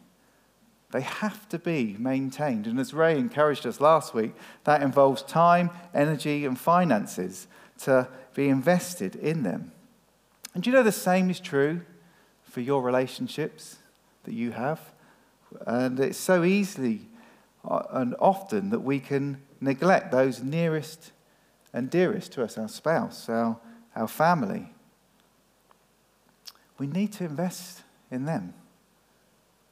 They 0.91 1.01
have 1.01 1.49
to 1.49 1.57
be 1.57 1.95
maintained. 1.97 2.67
And 2.67 2.79
as 2.79 2.93
Ray 2.93 3.17
encouraged 3.17 3.65
us 3.65 3.81
last 3.81 4.13
week, 4.13 4.33
that 4.63 4.83
involves 4.83 5.23
time, 5.23 5.71
energy, 5.93 6.45
and 6.45 6.57
finances 6.57 7.47
to 7.79 8.07
be 8.35 8.47
invested 8.47 9.15
in 9.15 9.43
them. 9.43 9.71
And 10.53 10.63
do 10.63 10.69
you 10.69 10.75
know 10.75 10.83
the 10.83 10.91
same 10.91 11.29
is 11.29 11.39
true 11.39 11.81
for 12.43 12.61
your 12.61 12.81
relationships 12.81 13.77
that 14.23 14.33
you 14.33 14.51
have? 14.51 14.79
And 15.65 15.99
it's 15.99 16.17
so 16.17 16.43
easily 16.43 17.07
uh, 17.67 17.83
and 17.91 18.15
often 18.19 18.69
that 18.69 18.79
we 18.79 18.99
can 18.99 19.41
neglect 19.61 20.11
those 20.11 20.41
nearest 20.41 21.11
and 21.73 21.89
dearest 21.89 22.31
to 22.33 22.43
us, 22.43 22.57
our 22.57 22.67
spouse, 22.67 23.27
our, 23.29 23.57
our 23.95 24.07
family. 24.07 24.69
We 26.77 26.87
need 26.87 27.13
to 27.13 27.25
invest 27.25 27.81
in 28.11 28.25
them. 28.25 28.53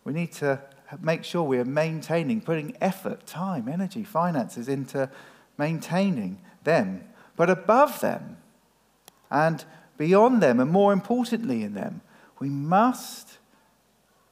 We 0.04 0.14
need 0.14 0.32
to 0.34 0.62
make 1.00 1.24
sure 1.24 1.44
we 1.44 1.60
are 1.60 1.66
maintaining, 1.66 2.42
putting 2.42 2.76
effort, 2.82 3.26
time, 3.26 3.68
energy, 3.68 4.04
finances 4.04 4.68
into 4.68 5.10
maintaining 5.58 6.42
them. 6.64 7.04
But 7.36 7.50
above 7.50 8.00
them 8.00 8.38
and 9.30 9.64
beyond 9.98 10.42
them, 10.42 10.60
and 10.60 10.72
more 10.72 10.94
importantly 10.94 11.64
in 11.64 11.74
them, 11.74 12.02
we 12.40 12.50
must 12.50 13.38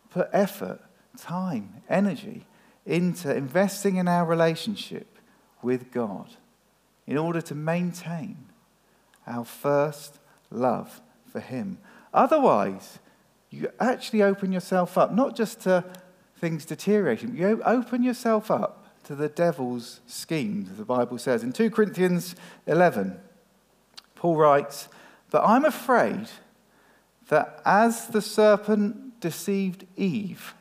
put 0.09 0.29
effort, 0.33 0.81
time, 1.17 1.81
energy 1.89 2.45
into 2.85 3.35
investing 3.35 3.97
in 3.97 4.07
our 4.07 4.25
relationship 4.25 5.17
with 5.61 5.91
God 5.91 6.27
in 7.05 7.17
order 7.17 7.41
to 7.41 7.55
maintain 7.55 8.37
our 9.27 9.45
first 9.45 10.19
love 10.49 11.01
for 11.31 11.39
Him. 11.39 11.77
Otherwise, 12.13 12.99
you 13.51 13.69
actually 13.79 14.23
open 14.23 14.51
yourself 14.51 14.97
up, 14.97 15.13
not 15.13 15.35
just 15.35 15.61
to 15.61 15.83
things 16.37 16.65
deteriorating, 16.65 17.35
you 17.35 17.61
open 17.63 18.03
yourself 18.03 18.49
up 18.49 18.87
to 19.03 19.15
the 19.15 19.27
devil's 19.27 20.01
schemes, 20.07 20.69
the 20.77 20.85
Bible 20.85 21.17
says. 21.17 21.43
In 21.43 21.51
2 21.51 21.71
Corinthians 21.71 22.35
11, 22.67 23.19
Paul 24.15 24.35
writes, 24.35 24.87
But 25.29 25.43
I'm 25.45 25.65
afraid 25.65 26.27
that 27.29 27.61
as 27.65 28.07
the 28.07 28.21
serpent 28.21 29.19
deceived 29.19 29.85
Eve 29.95 30.53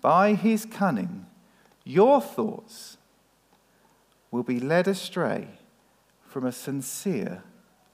by 0.00 0.34
his 0.34 0.64
cunning, 0.64 1.26
your 1.84 2.20
thoughts 2.20 2.96
will 4.30 4.42
be 4.42 4.60
led 4.60 4.88
astray 4.88 5.48
from 6.26 6.46
a 6.46 6.52
sincere 6.52 7.42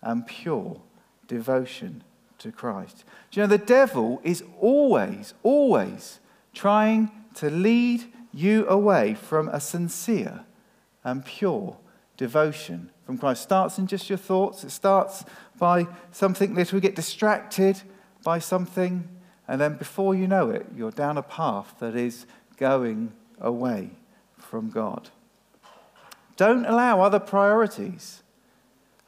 and 0.02 0.26
pure 0.26 0.80
devotion 1.26 2.02
to 2.38 2.52
Christ. 2.52 3.04
Do 3.30 3.40
you 3.40 3.46
know, 3.46 3.56
the 3.56 3.58
devil 3.58 4.20
is 4.22 4.42
always, 4.60 5.34
always 5.42 6.20
trying 6.52 7.10
to 7.34 7.50
lead 7.50 8.04
you 8.32 8.66
away 8.68 9.14
from 9.14 9.48
a 9.48 9.60
sincere 9.60 10.44
and 11.04 11.24
pure 11.24 11.76
devotion 12.16 12.90
from 13.06 13.18
Christ. 13.18 13.42
It 13.42 13.44
starts 13.44 13.78
in 13.78 13.86
just 13.86 14.08
your 14.08 14.18
thoughts, 14.18 14.64
it 14.64 14.70
starts 14.70 15.24
by 15.64 15.86
something 16.12 16.54
little. 16.54 16.76
We 16.76 16.82
get 16.82 16.94
distracted 16.94 17.80
by 18.22 18.38
something, 18.38 19.08
and 19.48 19.58
then 19.58 19.78
before 19.78 20.14
you 20.14 20.28
know 20.28 20.50
it, 20.50 20.66
you're 20.76 20.90
down 20.90 21.16
a 21.16 21.22
path 21.22 21.76
that 21.78 21.96
is 21.96 22.26
going 22.58 23.14
away 23.40 23.88
from 24.36 24.68
God. 24.68 25.08
Don't 26.36 26.66
allow 26.66 27.00
other 27.00 27.18
priorities, 27.18 28.22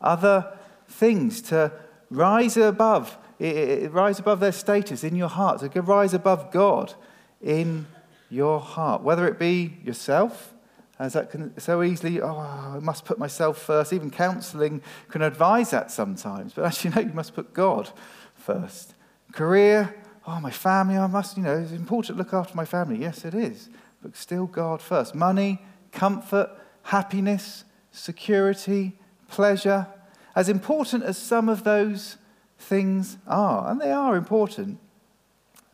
other 0.01 0.57
things 0.89 1.43
to 1.43 1.73
rise 2.11 2.57
above, 2.57 3.19
rise 3.39 4.19
above 4.19 4.41
their 4.41 4.51
status 4.53 5.05
in 5.05 5.15
your 5.15 5.29
heart, 5.29 5.61
to 5.61 5.83
rise 5.83 6.15
above 6.15 6.51
God 6.51 6.95
in 7.43 7.87
your 8.31 8.61
heart. 8.61 9.03
Whether 9.03 9.29
it 9.29 9.39
be 9.39 9.77
yourself, 9.85 10.55
as 10.99 11.13
that 11.13 11.31
can 11.31 11.59
so 11.61 11.83
easily, 11.83 12.21
oh, 12.21 12.39
I 12.39 12.79
must 12.81 13.05
put 13.05 13.19
myself 13.19 13.59
first. 13.59 13.93
Even 13.93 14.11
counseling 14.11 14.81
can 15.09 15.23
advise 15.23 15.71
that 15.71 15.91
sometimes. 15.91 16.55
But 16.55 16.65
actually, 16.65 16.91
no, 16.95 17.01
you 17.03 17.13
must 17.15 17.35
put 17.35 17.53
God 17.53 17.91
first. 18.35 18.95
Career, 19.33 19.95
oh, 20.27 20.41
my 20.41 20.51
family, 20.51 20.97
I 20.97 21.07
must, 21.07 21.37
you 21.37 21.43
know, 21.43 21.59
it's 21.59 21.73
important 21.73 22.17
to 22.17 22.23
look 22.23 22.33
after 22.33 22.57
my 22.57 22.65
family. 22.65 22.99
Yes, 22.99 23.25
it 23.25 23.35
is 23.35 23.69
but 24.07 24.17
still 24.17 24.47
God 24.47 24.81
first. 24.81 25.17
Money, 25.17 25.61
comfort, 25.91 26.51
happiness, 26.85 27.65
security, 27.91 28.93
pleasure. 29.29 29.89
As 30.37 30.49
important 30.49 31.03
as 31.03 31.19
some 31.19 31.49
of 31.49 31.65
those 31.65 32.17
things 32.57 33.19
are, 33.27 33.69
and 33.69 33.81
they 33.81 33.91
are 33.91 34.17
important, 34.17 34.79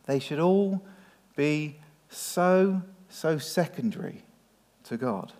they 0.07 0.17
should 0.17 0.39
all 0.39 0.83
be 1.35 1.77
so 2.09 2.81
so 3.07 3.37
secondary 3.37 4.23
to 4.85 4.97
God. 4.97 5.33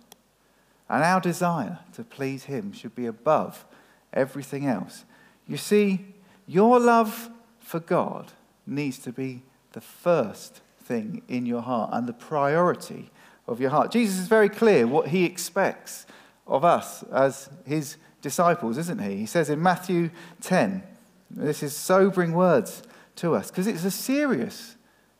And 0.88 1.02
our 1.02 1.20
desire 1.20 1.78
to 1.94 2.04
please 2.04 2.44
Him 2.44 2.72
should 2.72 2.94
be 2.94 3.06
above 3.06 3.64
everything 4.12 4.66
else. 4.66 5.04
You 5.46 5.56
see, 5.56 6.06
your 6.46 6.78
love 6.78 7.30
for 7.60 7.80
God 7.80 8.32
needs 8.66 8.98
to 8.98 9.12
be 9.12 9.42
the 9.72 9.80
first 9.80 10.60
thing 10.82 11.22
in 11.28 11.46
your 11.46 11.62
heart 11.62 11.90
and 11.92 12.06
the 12.06 12.12
priority 12.12 13.10
of 13.46 13.60
your 13.60 13.70
heart. 13.70 13.90
Jesus 13.90 14.18
is 14.18 14.28
very 14.28 14.48
clear 14.48 14.86
what 14.86 15.08
He 15.08 15.24
expects 15.24 16.06
of 16.46 16.64
us 16.64 17.02
as 17.04 17.48
His 17.66 17.96
disciples, 18.20 18.78
isn't 18.78 19.02
He? 19.02 19.16
He 19.16 19.26
says 19.26 19.50
in 19.50 19.62
Matthew 19.62 20.10
10, 20.42 20.82
this 21.30 21.62
is 21.62 21.74
sobering 21.74 22.32
words 22.32 22.82
to 23.16 23.34
us 23.34 23.50
because 23.50 23.66
it's 23.66 23.84
a 23.84 23.90
serious 23.90 24.73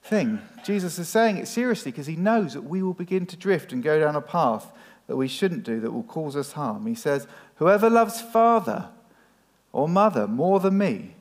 thing. 0.04 0.38
Jesus 0.64 0.98
is 0.98 1.08
saying 1.08 1.38
it 1.38 1.48
seriously 1.48 1.90
because 1.90 2.06
he 2.06 2.16
knows 2.16 2.52
that 2.52 2.62
we 2.62 2.82
will 2.82 2.94
begin 2.94 3.26
to 3.26 3.36
drift 3.36 3.72
and 3.72 3.82
go 3.82 3.98
down 3.98 4.14
a 4.14 4.20
path 4.20 4.70
that 5.06 5.16
we 5.16 5.28
shouldn't 5.28 5.64
do 5.64 5.80
that 5.80 5.92
will 5.92 6.02
cause 6.02 6.36
us 6.36 6.52
harm. 6.52 6.86
He 6.86 6.94
says, 6.94 7.26
Whoever 7.56 7.88
loves 7.88 8.20
father 8.20 8.88
or 9.72 9.88
mother 9.88 10.26
more 10.26 10.60
than 10.60 10.78
me 10.78 11.14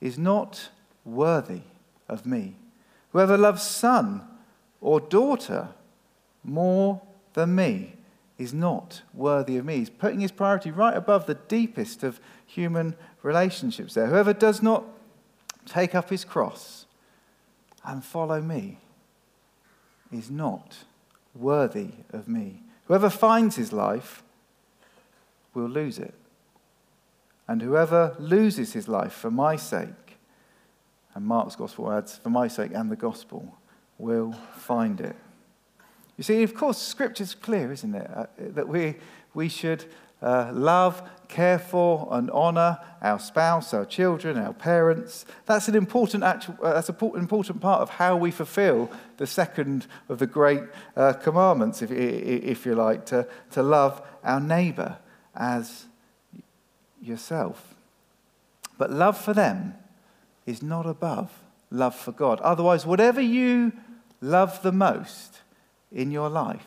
is 0.00 0.18
not 0.18 0.70
worthy 1.04 1.62
of 2.08 2.26
me. 2.26 2.56
Whoever 3.12 3.38
loves 3.38 3.62
son 3.62 4.22
or 4.80 5.00
daughter 5.00 5.68
more 6.44 7.00
than 7.34 7.54
me 7.54 7.94
is 8.38 8.52
not 8.52 9.02
worthy 9.14 9.56
of 9.56 9.64
me. 9.64 9.78
He's 9.78 9.90
putting 9.90 10.20
his 10.20 10.32
priority 10.32 10.70
right 10.70 10.96
above 10.96 11.26
the 11.26 11.34
deepest 11.34 12.02
of 12.02 12.20
human 12.44 12.94
relationships 13.22 13.94
there. 13.94 14.08
Whoever 14.08 14.32
does 14.32 14.62
not 14.62 14.84
take 15.64 15.94
up 15.94 16.10
his 16.10 16.24
cross 16.24 16.85
and 17.86 18.04
follow 18.04 18.40
me 18.40 18.78
is 20.12 20.30
not 20.30 20.76
worthy 21.34 21.90
of 22.12 22.28
me. 22.28 22.62
Whoever 22.86 23.10
finds 23.10 23.56
his 23.56 23.72
life 23.72 24.22
will 25.54 25.68
lose 25.68 25.98
it. 25.98 26.14
And 27.48 27.62
whoever 27.62 28.16
loses 28.18 28.72
his 28.72 28.88
life 28.88 29.12
for 29.12 29.30
my 29.30 29.56
sake, 29.56 30.18
and 31.14 31.24
Mark's 31.24 31.56
gospel 31.56 31.92
adds, 31.92 32.18
for 32.18 32.30
my 32.30 32.48
sake 32.48 32.72
and 32.74 32.90
the 32.90 32.96
gospel, 32.96 33.56
will 33.98 34.32
find 34.56 35.00
it. 35.00 35.16
You 36.16 36.24
see, 36.24 36.42
of 36.42 36.54
course, 36.54 36.78
Scripture's 36.78 37.34
clear, 37.34 37.72
isn't 37.72 37.94
it? 37.94 38.10
Uh, 38.12 38.26
that 38.38 38.68
we, 38.68 38.96
we 39.34 39.48
should 39.48 39.84
uh, 40.22 40.50
love, 40.52 41.02
care 41.28 41.58
for, 41.58 42.08
and 42.10 42.30
honour 42.30 42.78
our 43.02 43.18
spouse, 43.18 43.74
our 43.74 43.84
children, 43.84 44.36
our 44.38 44.52
parents. 44.52 45.26
That's 45.46 45.68
an 45.68 45.74
important, 45.74 46.24
actual, 46.24 46.56
uh, 46.62 46.74
that's 46.74 46.88
an 46.88 46.96
important 47.14 47.60
part 47.60 47.80
of 47.82 47.90
how 47.90 48.16
we 48.16 48.30
fulfil 48.30 48.90
the 49.16 49.26
second 49.26 49.86
of 50.08 50.18
the 50.18 50.26
great 50.26 50.62
uh, 50.96 51.14
commandments, 51.14 51.82
if, 51.82 51.90
if 51.90 52.66
you 52.66 52.74
like, 52.74 53.06
to, 53.06 53.26
to 53.52 53.62
love 53.62 54.02
our 54.24 54.40
neighbour 54.40 54.98
as 55.34 55.86
yourself. 57.00 57.74
But 58.78 58.90
love 58.90 59.18
for 59.18 59.34
them 59.34 59.74
is 60.44 60.62
not 60.62 60.86
above 60.86 61.30
love 61.70 61.94
for 61.94 62.12
God. 62.12 62.40
Otherwise, 62.40 62.86
whatever 62.86 63.20
you 63.20 63.72
love 64.20 64.62
the 64.62 64.72
most 64.72 65.42
in 65.92 66.10
your 66.10 66.28
life 66.28 66.66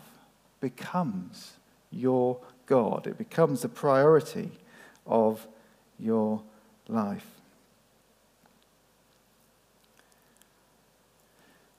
becomes 0.59 1.53
your 1.91 2.39
God. 2.69 3.07
It 3.07 3.17
becomes 3.17 3.63
the 3.63 3.69
priority 3.69 4.51
of 5.05 5.47
your 5.99 6.43
life. 6.87 7.25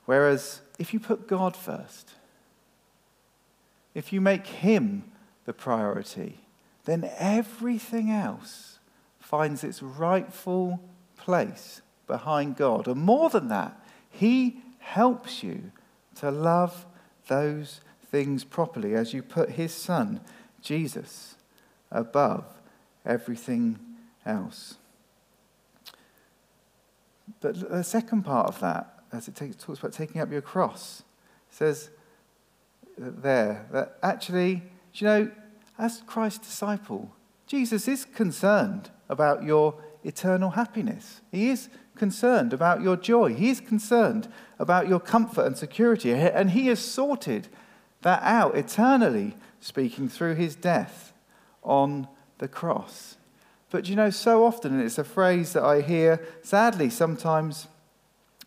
Whereas 0.05 0.61
if 0.79 0.93
you 0.93 0.99
put 0.99 1.29
God 1.29 1.57
first, 1.57 2.11
if 3.95 4.13
you 4.13 4.21
make 4.21 4.47
Him 4.47 5.05
the 5.45 5.53
priority, 5.53 6.41
then 6.85 7.09
everything 7.17 8.11
else 8.11 8.81
finds 9.21 9.63
its 9.63 9.83
rightful 9.83 10.81
place 11.17 11.83
behind 12.09 12.57
God. 12.57 12.89
And 12.89 13.01
more 13.01 13.31
than 13.31 13.47
that, 13.49 13.81
He 14.11 14.63
helps 14.81 15.45
you 15.45 15.71
to 16.17 16.33
love 16.33 16.87
those 17.29 17.81
things 18.11 18.43
properly 18.43 18.97
as 18.97 19.15
you 19.15 19.23
put 19.23 19.51
His 19.51 19.73
Son 19.73 20.21
Jesus 20.63 21.37
above 21.91 22.45
everything 23.05 23.79
else. 24.27 24.77
But 27.41 27.69
the 27.69 27.85
second 27.85 28.23
part 28.23 28.49
of 28.49 28.61
that, 28.61 29.03
as 29.13 29.29
it 29.29 29.37
takes, 29.37 29.57
talks 29.57 29.79
about 29.79 29.93
taking 29.93 30.21
up 30.21 30.31
your 30.31 30.43
cross, 30.43 31.03
says 31.49 31.91
there 32.97 33.67
that 33.73 33.99
actually, 34.03 34.63
you 34.95 35.07
know, 35.07 35.31
as 35.79 36.03
Christ's 36.07 36.47
disciple, 36.47 37.11
Jesus 37.47 37.89
is 37.89 38.05
concerned 38.05 38.91
about 39.09 39.43
your 39.43 39.75
eternal 40.05 40.51
happiness. 40.51 41.21
He 41.31 41.49
is 41.49 41.69
concerned 41.97 42.53
about 42.53 42.81
your 42.81 42.97
joy. 42.97 43.35
He 43.35 43.51
is 43.51 43.61
concerned 43.61 44.29
about 44.59 44.89
your 44.89 45.01
comfort 45.01 45.47
and 45.47 45.57
security. 45.57 46.13
And 46.13 46.51
he 46.51 46.67
has 46.69 46.79
sorted 46.79 47.49
that 48.03 48.23
out 48.23 48.57
eternally 48.57 49.35
speaking 49.61 50.09
through 50.09 50.35
his 50.35 50.55
death 50.57 51.13
on 51.63 52.09
the 52.39 52.49
cross. 52.49 53.17
But 53.71 53.89
you 53.89 53.95
know, 53.95 54.11
so 54.11 54.45
often, 54.45 54.73
and 54.75 54.83
it's 54.83 54.99
a 54.99 55.05
phrase 55.05 55.53
that 55.53 55.63
I 55.63 55.81
hear, 55.81 56.27
sadly, 56.43 56.91
sometimes, 56.91 57.69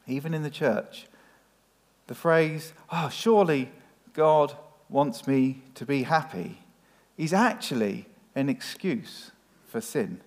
even 0.08 0.34
in 0.34 0.44
the 0.44 0.50
church, 0.50 1.08
the 2.08 2.16
phrase, 2.16 2.74
oh, 2.92 3.10
surely 3.10 3.72
God 4.14 4.54
wants 4.90 5.26
me 5.26 5.62
to 5.76 5.86
be 5.86 6.04
happy, 6.04 6.60
is 7.18 7.34
actually 7.34 8.08
an 8.36 8.50
excuse 8.50 9.32
for 9.66 9.80
sin. 9.80 10.20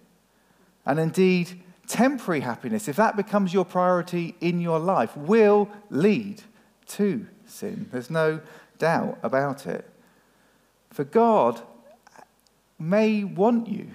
And 0.87 0.99
indeed, 0.99 1.61
temporary 1.87 2.41
happiness, 2.41 2.89
if 2.89 2.97
that 2.97 3.17
becomes 3.17 3.53
your 3.53 3.65
priority 3.65 4.35
in 4.41 4.61
your 4.61 4.79
life, 4.79 5.17
will 5.17 5.69
lead 5.91 6.43
to 6.87 7.27
sin. 7.45 7.89
There's 7.93 8.11
no 8.11 8.41
doubt 8.79 9.19
about 9.23 9.67
it. 9.67 9.89
For 10.91 11.05
God 11.05 11.61
may 12.79 13.25
want 13.25 13.69
you 13.69 13.89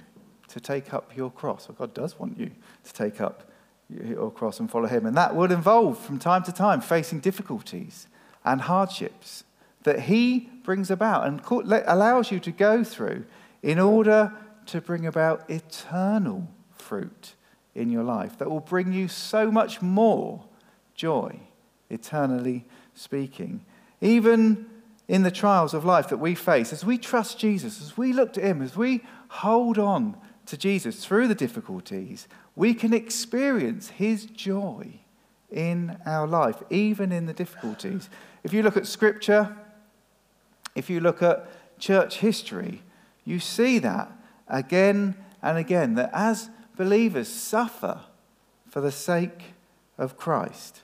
to 0.49 0.59
take 0.59 0.93
up 0.93 1.15
your 1.15 1.31
cross, 1.31 1.69
or 1.69 1.73
God 1.73 1.93
does 1.93 2.19
want 2.19 2.37
you 2.37 2.51
to 2.83 2.93
take 2.93 3.21
up 3.21 3.49
your 3.89 4.31
cross 4.31 4.59
and 4.59 4.69
follow 4.69 4.87
Him. 4.87 5.05
And 5.05 5.15
that 5.17 5.35
will 5.35 5.51
involve, 5.51 5.97
from 5.97 6.19
time 6.19 6.43
to 6.43 6.51
time, 6.51 6.81
facing 6.81 7.19
difficulties 7.19 8.07
and 8.43 8.61
hardships 8.61 9.43
that 9.83 10.01
He 10.01 10.49
brings 10.63 10.91
about 10.91 11.27
and 11.27 11.41
allows 11.87 12.31
you 12.31 12.39
to 12.39 12.51
go 12.51 12.83
through 12.83 13.25
in 13.63 13.79
order 13.79 14.33
to 14.67 14.81
bring 14.81 15.05
about 15.05 15.49
eternal 15.49 16.47
fruit 16.71 17.35
in 17.73 17.89
your 17.89 18.03
life 18.03 18.37
that 18.37 18.49
will 18.49 18.59
bring 18.59 18.91
you 18.93 19.07
so 19.07 19.51
much 19.51 19.81
more 19.81 20.43
joy, 20.95 21.39
eternally 21.89 22.65
speaking. 22.93 23.63
Even 24.01 24.65
in 25.07 25.23
the 25.23 25.31
trials 25.31 25.73
of 25.73 25.85
life 25.85 26.07
that 26.09 26.17
we 26.17 26.35
face, 26.35 26.71
as 26.71 26.85
we 26.85 26.97
trust 26.97 27.37
Jesus, 27.37 27.81
as 27.81 27.97
we 27.97 28.13
look 28.13 28.33
to 28.33 28.41
Him, 28.41 28.61
as 28.61 28.75
we 28.75 29.03
hold 29.29 29.77
on 29.77 30.15
to 30.45 30.57
Jesus 30.57 31.05
through 31.05 31.27
the 31.27 31.35
difficulties, 31.35 32.27
we 32.55 32.73
can 32.73 32.93
experience 32.93 33.89
His 33.89 34.25
joy 34.25 34.99
in 35.49 35.97
our 36.05 36.27
life, 36.27 36.63
even 36.69 37.11
in 37.11 37.25
the 37.25 37.33
difficulties. 37.33 38.09
If 38.43 38.53
you 38.53 38.63
look 38.63 38.77
at 38.77 38.87
Scripture, 38.87 39.55
if 40.75 40.89
you 40.89 40.99
look 40.99 41.21
at 41.21 41.47
church 41.79 42.19
history, 42.19 42.81
you 43.25 43.39
see 43.39 43.79
that 43.79 44.11
again 44.47 45.15
and 45.41 45.57
again, 45.57 45.95
that 45.95 46.11
as 46.13 46.49
believers 46.77 47.27
suffer 47.27 48.01
for 48.69 48.81
the 48.81 48.91
sake 48.91 49.55
of 49.97 50.17
Christ, 50.17 50.81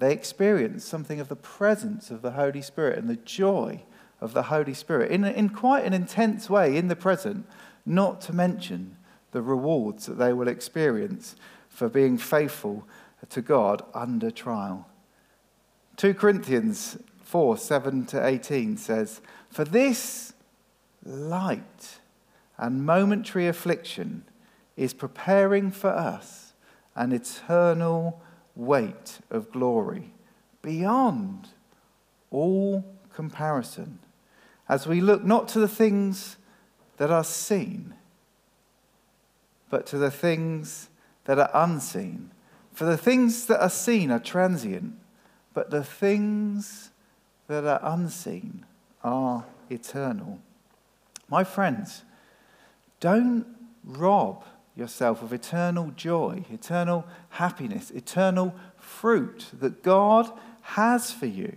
they 0.00 0.12
experience 0.12 0.84
something 0.84 1.20
of 1.20 1.28
the 1.28 1.36
presence 1.36 2.10
of 2.10 2.22
the 2.22 2.32
Holy 2.32 2.62
Spirit 2.62 2.98
and 2.98 3.08
the 3.08 3.16
joy 3.16 3.82
of 4.20 4.32
the 4.32 4.44
Holy 4.44 4.74
Spirit 4.74 5.10
in, 5.10 5.24
in 5.24 5.50
quite 5.50 5.84
an 5.84 5.92
intense 5.92 6.50
way 6.50 6.76
in 6.76 6.88
the 6.88 6.96
present, 6.96 7.46
not 7.84 8.20
to 8.22 8.32
mention 8.32 8.96
the 9.32 9.42
rewards 9.42 10.06
that 10.06 10.18
they 10.18 10.32
will 10.32 10.48
experience 10.48 11.36
for 11.68 11.88
being 11.88 12.18
faithful 12.18 12.86
to 13.28 13.42
God 13.42 13.82
under 13.94 14.30
trial. 14.30 14.88
2 15.96 16.14
Corinthians 16.14 16.98
4 17.22 17.58
7 17.58 18.06
to 18.06 18.26
18 18.26 18.76
says, 18.78 19.20
For 19.50 19.64
this 19.64 20.32
light 21.04 22.00
and 22.58 22.84
momentary 22.84 23.46
affliction 23.46 24.24
is 24.76 24.94
preparing 24.94 25.70
for 25.70 25.90
us 25.90 26.54
an 26.96 27.12
eternal 27.12 28.20
weight 28.60 29.20
of 29.30 29.50
glory 29.50 30.12
beyond 30.62 31.48
all 32.30 32.84
comparison 33.14 33.98
as 34.68 34.86
we 34.86 35.00
look 35.00 35.24
not 35.24 35.48
to 35.48 35.58
the 35.58 35.66
things 35.68 36.36
that 36.98 37.10
are 37.10 37.24
seen, 37.24 37.94
but 39.70 39.86
to 39.86 39.98
the 39.98 40.10
things 40.10 40.90
that 41.24 41.38
are 41.38 41.50
unseen. 41.54 42.30
For 42.72 42.84
the 42.84 42.98
things 42.98 43.46
that 43.46 43.60
are 43.60 43.70
seen 43.70 44.10
are 44.10 44.20
transient, 44.20 44.94
but 45.54 45.70
the 45.70 45.82
things 45.82 46.90
that 47.48 47.64
are 47.64 47.80
unseen 47.82 48.64
are 49.02 49.44
eternal. 49.70 50.38
My 51.28 51.42
friends, 51.42 52.04
don't 53.00 53.46
rob 53.84 54.44
yourself 54.76 55.22
of 55.22 55.32
eternal 55.32 55.90
joy, 55.96 56.44
eternal 56.50 57.06
happiness, 57.30 57.90
eternal 57.90 58.54
fruit 58.78 59.46
that 59.60 59.82
God 59.82 60.30
has 60.62 61.10
for 61.10 61.26
you 61.26 61.56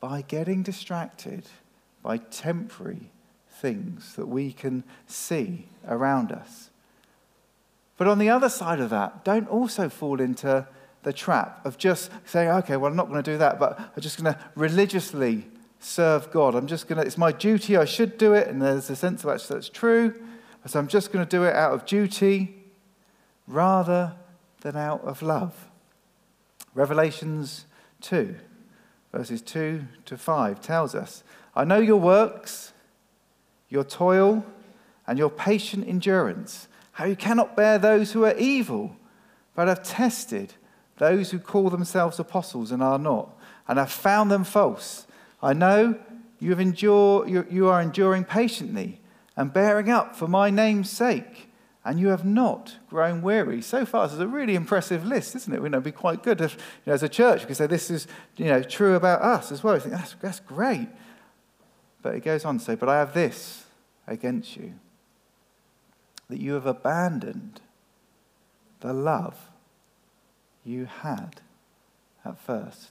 by 0.00 0.22
getting 0.22 0.62
distracted 0.62 1.44
by 2.02 2.18
temporary 2.18 3.10
things 3.50 4.14
that 4.14 4.26
we 4.26 4.52
can 4.52 4.84
see 5.06 5.66
around 5.86 6.32
us. 6.32 6.70
But 7.96 8.06
on 8.06 8.18
the 8.18 8.30
other 8.30 8.48
side 8.48 8.80
of 8.80 8.90
that, 8.90 9.24
don't 9.24 9.48
also 9.48 9.88
fall 9.88 10.20
into 10.20 10.66
the 11.02 11.12
trap 11.12 11.64
of 11.64 11.78
just 11.78 12.10
saying, 12.24 12.48
okay, 12.48 12.76
well, 12.76 12.90
I'm 12.90 12.96
not 12.96 13.08
going 13.08 13.22
to 13.22 13.30
do 13.32 13.38
that, 13.38 13.58
but 13.58 13.78
I'm 13.78 14.00
just 14.00 14.22
going 14.22 14.32
to 14.32 14.40
religiously 14.54 15.46
serve 15.80 16.30
God. 16.30 16.54
I'm 16.54 16.66
just 16.66 16.88
going 16.88 17.00
to, 17.00 17.06
it's 17.06 17.18
my 17.18 17.32
duty, 17.32 17.76
I 17.76 17.84
should 17.84 18.18
do 18.18 18.34
it, 18.34 18.48
and 18.48 18.62
there's 18.62 18.90
a 18.90 18.96
sense 18.96 19.24
of 19.24 19.30
actually 19.30 19.56
that's 19.56 19.68
true. 19.68 20.14
So 20.68 20.78
I'm 20.78 20.86
just 20.86 21.12
going 21.12 21.24
to 21.24 21.28
do 21.28 21.44
it 21.44 21.54
out 21.54 21.72
of 21.72 21.86
duty 21.86 22.54
rather 23.46 24.14
than 24.60 24.76
out 24.76 25.02
of 25.02 25.22
love. 25.22 25.66
Revelations 26.74 27.64
2, 28.02 28.36
verses 29.10 29.40
2 29.40 29.84
to 30.04 30.18
5 30.18 30.60
tells 30.60 30.94
us 30.94 31.24
I 31.56 31.64
know 31.64 31.78
your 31.78 31.96
works, 31.96 32.74
your 33.70 33.82
toil, 33.82 34.44
and 35.06 35.18
your 35.18 35.30
patient 35.30 35.88
endurance, 35.88 36.68
how 36.92 37.06
you 37.06 37.16
cannot 37.16 37.56
bear 37.56 37.78
those 37.78 38.12
who 38.12 38.26
are 38.26 38.36
evil, 38.36 38.94
but 39.54 39.68
have 39.68 39.82
tested 39.82 40.52
those 40.98 41.30
who 41.30 41.38
call 41.38 41.70
themselves 41.70 42.18
apostles 42.18 42.72
and 42.72 42.82
are 42.82 42.98
not, 42.98 43.34
and 43.66 43.78
have 43.78 43.90
found 43.90 44.30
them 44.30 44.44
false. 44.44 45.06
I 45.42 45.54
know 45.54 45.98
you, 46.38 46.50
have 46.50 46.60
endure, 46.60 47.26
you, 47.26 47.46
you 47.50 47.68
are 47.68 47.80
enduring 47.80 48.24
patiently 48.24 49.00
and 49.38 49.52
bearing 49.52 49.88
up 49.88 50.16
for 50.16 50.26
my 50.26 50.50
name's 50.50 50.90
sake, 50.90 51.48
and 51.84 52.00
you 52.00 52.08
have 52.08 52.24
not 52.24 52.74
grown 52.90 53.22
weary. 53.22 53.62
So 53.62 53.86
far, 53.86 54.04
this 54.04 54.14
is 54.14 54.20
a 54.20 54.26
really 54.26 54.56
impressive 54.56 55.06
list, 55.06 55.36
isn't 55.36 55.54
it? 55.54 55.62
We 55.62 55.68
know 55.68 55.76
it'd 55.76 55.84
be 55.84 55.92
quite 55.92 56.24
good 56.24 56.40
if, 56.40 56.54
you 56.54 56.58
know, 56.88 56.94
as 56.94 57.04
a 57.04 57.08
church, 57.08 57.42
we 57.42 57.46
could 57.46 57.56
say 57.56 57.68
this 57.68 57.88
is 57.88 58.08
you 58.36 58.46
know, 58.46 58.64
true 58.64 58.96
about 58.96 59.22
us 59.22 59.52
as 59.52 59.62
well. 59.62 59.74
We 59.74 59.80
think 59.80 59.94
that's, 59.94 60.16
that's 60.20 60.40
great. 60.40 60.88
But 62.02 62.16
it 62.16 62.24
goes 62.24 62.44
on 62.44 62.58
to 62.58 62.64
say, 62.64 62.74
But 62.74 62.88
I 62.88 62.98
have 62.98 63.14
this 63.14 63.64
against 64.08 64.56
you, 64.56 64.74
that 66.28 66.40
you 66.40 66.54
have 66.54 66.66
abandoned 66.66 67.60
the 68.80 68.92
love 68.92 69.38
you 70.64 70.86
had 70.86 71.42
at 72.24 72.40
first. 72.40 72.90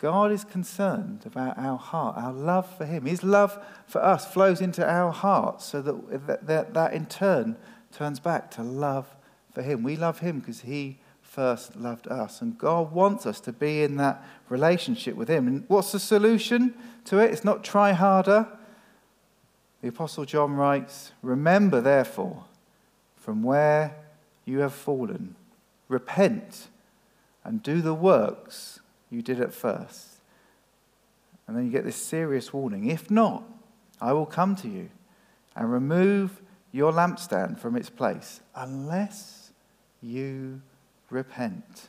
God 0.00 0.32
is 0.32 0.44
concerned 0.44 1.26
about 1.26 1.58
our 1.58 1.76
heart, 1.76 2.16
our 2.16 2.32
love 2.32 2.66
for 2.78 2.86
Him. 2.86 3.04
His 3.04 3.22
love 3.22 3.62
for 3.86 4.02
us 4.02 4.32
flows 4.32 4.62
into 4.62 4.86
our 4.88 5.12
hearts 5.12 5.66
so 5.66 5.82
that 5.82 6.26
that, 6.26 6.46
that, 6.46 6.74
that 6.74 6.94
in 6.94 7.04
turn 7.04 7.56
turns 7.92 8.18
back 8.18 8.50
to 8.52 8.62
love 8.62 9.14
for 9.52 9.60
Him. 9.60 9.82
We 9.82 9.96
love 9.96 10.20
Him 10.20 10.40
because 10.40 10.62
He 10.62 10.98
first 11.20 11.76
loved 11.76 12.08
us. 12.08 12.40
And 12.40 12.56
God 12.56 12.92
wants 12.92 13.26
us 13.26 13.40
to 13.40 13.52
be 13.52 13.82
in 13.82 13.96
that 13.96 14.24
relationship 14.48 15.16
with 15.16 15.28
Him. 15.28 15.46
And 15.46 15.64
what's 15.68 15.92
the 15.92 16.00
solution 16.00 16.72
to 17.04 17.18
it? 17.18 17.30
It's 17.30 17.44
not 17.44 17.62
try 17.62 17.92
harder. 17.92 18.48
The 19.82 19.88
Apostle 19.88 20.24
John 20.24 20.54
writes 20.54 21.12
Remember, 21.20 21.82
therefore, 21.82 22.44
from 23.16 23.42
where 23.42 23.96
you 24.46 24.60
have 24.60 24.72
fallen, 24.72 25.34
repent 25.88 26.68
and 27.44 27.62
do 27.62 27.82
the 27.82 27.94
works 27.94 28.79
you 29.10 29.22
did 29.22 29.40
at 29.40 29.52
first. 29.52 30.06
And 31.46 31.56
then 31.56 31.64
you 31.64 31.70
get 31.70 31.84
this 31.84 31.96
serious 31.96 32.52
warning 32.52 32.88
if 32.90 33.10
not, 33.10 33.44
I 34.00 34.12
will 34.12 34.26
come 34.26 34.54
to 34.56 34.68
you 34.68 34.90
and 35.56 35.70
remove 35.70 36.40
your 36.72 36.92
lampstand 36.92 37.58
from 37.58 37.76
its 37.76 37.90
place 37.90 38.40
unless 38.54 39.50
you 40.00 40.62
repent. 41.10 41.88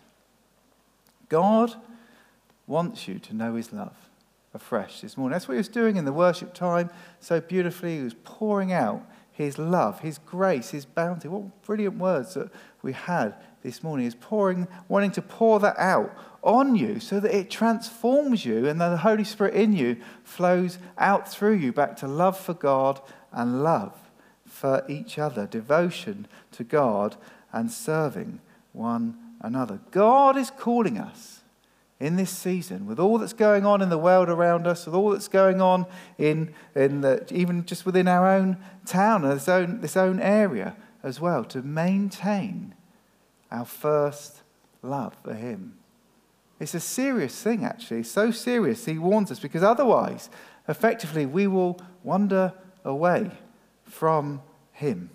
God 1.30 1.76
wants 2.68 3.08
you 3.08 3.20
to 3.20 3.36
know 3.36 3.56
his 3.56 3.72
love 3.72 3.96
afresh 4.54 5.02
this 5.02 5.16
morning. 5.16 5.34
That's 5.34 5.48
what 5.48 5.54
he 5.54 5.60
was 5.60 5.70
doing 5.70 5.96
in 5.96 6.06
the 6.06 6.12
worship 6.12 6.54
time 6.54 6.90
so 7.20 7.40
beautifully. 7.40 7.98
He 7.98 8.04
was 8.04 8.16
pouring 8.24 8.74
out 8.74 9.06
his 9.32 9.58
love, 9.58 10.02
his 10.02 10.18
grace, 10.18 10.72
his 10.72 10.86
bounty. 10.86 11.28
What 11.28 11.64
brilliant 11.64 11.98
words 11.98 12.34
that 12.34 12.50
we 12.82 12.94
had 12.94 13.36
this 13.64 13.84
morning. 13.84 14.06
is 14.06 14.16
pouring, 14.16 14.68
wanting 14.88 15.12
to 15.12 15.22
pour 15.22 15.60
that 15.60 15.78
out 15.78 16.16
on 16.44 16.76
you 16.76 17.00
so 17.00 17.20
that 17.20 17.36
it 17.36 17.50
transforms 17.50 18.46
you 18.46 18.68
and 18.68 18.82
that 18.82 18.90
the 18.90 18.98
Holy 18.98 19.24
Spirit 19.24 19.54
in 19.54 19.74
you 19.74 19.98
flows 20.24 20.80
out 20.98 21.32
through 21.32 21.54
you 21.54 21.72
back 21.72 21.96
to 21.98 22.08
love 22.08 22.40
for 22.40 22.54
God 22.54 23.00
and 23.32 23.64
love 23.64 23.94
for 24.46 24.84
each 24.90 25.18
other, 25.18 25.46
devotion 25.46 26.28
to 26.52 26.64
God 26.64 27.16
and 27.54 27.72
serving 27.72 28.40
one 28.74 29.18
another. 29.42 29.80
God 29.92 30.38
is 30.38 30.52
calling 30.52 30.98
us 30.98 31.41
in 32.02 32.16
this 32.16 32.32
season, 32.32 32.88
with 32.88 33.00
all 33.00 33.18
that's 33.20 33.34
going 33.34 33.66
on 33.66 33.82
in 33.82 33.90
the 33.90 33.98
world 33.98 34.28
around 34.28 34.66
us, 34.66 34.86
with 34.86 34.96
all 34.96 35.12
that's 35.12 35.28
going 35.28 35.62
on 35.62 35.86
in, 36.18 36.54
in 36.76 37.02
the, 37.02 37.26
even 37.32 37.64
just 37.66 37.86
within 37.86 38.08
our 38.08 38.28
own 38.28 38.58
town, 38.86 39.22
this 39.22 39.48
own, 39.48 39.82
this 39.82 39.96
own 39.96 40.20
area 40.20 40.76
as 41.04 41.22
well, 41.22 41.46
to 41.46 41.62
maintain 41.62 42.74
our 43.52 43.66
first 43.66 44.42
love 44.82 45.16
for 45.24 45.36
Him. 45.36 45.78
It's 46.60 46.74
a 46.74 46.80
serious 46.80 47.42
thing, 47.42 47.64
actually, 47.64 48.04
so 48.04 48.32
serious, 48.32 48.86
he 48.86 48.98
warns 48.98 49.32
us, 49.32 49.40
because 49.40 49.64
otherwise, 49.64 50.30
effectively, 50.68 51.26
we 51.26 51.48
will 51.48 51.80
wander 52.04 52.54
away 52.84 53.32
from 53.84 54.42
him. 54.72 55.10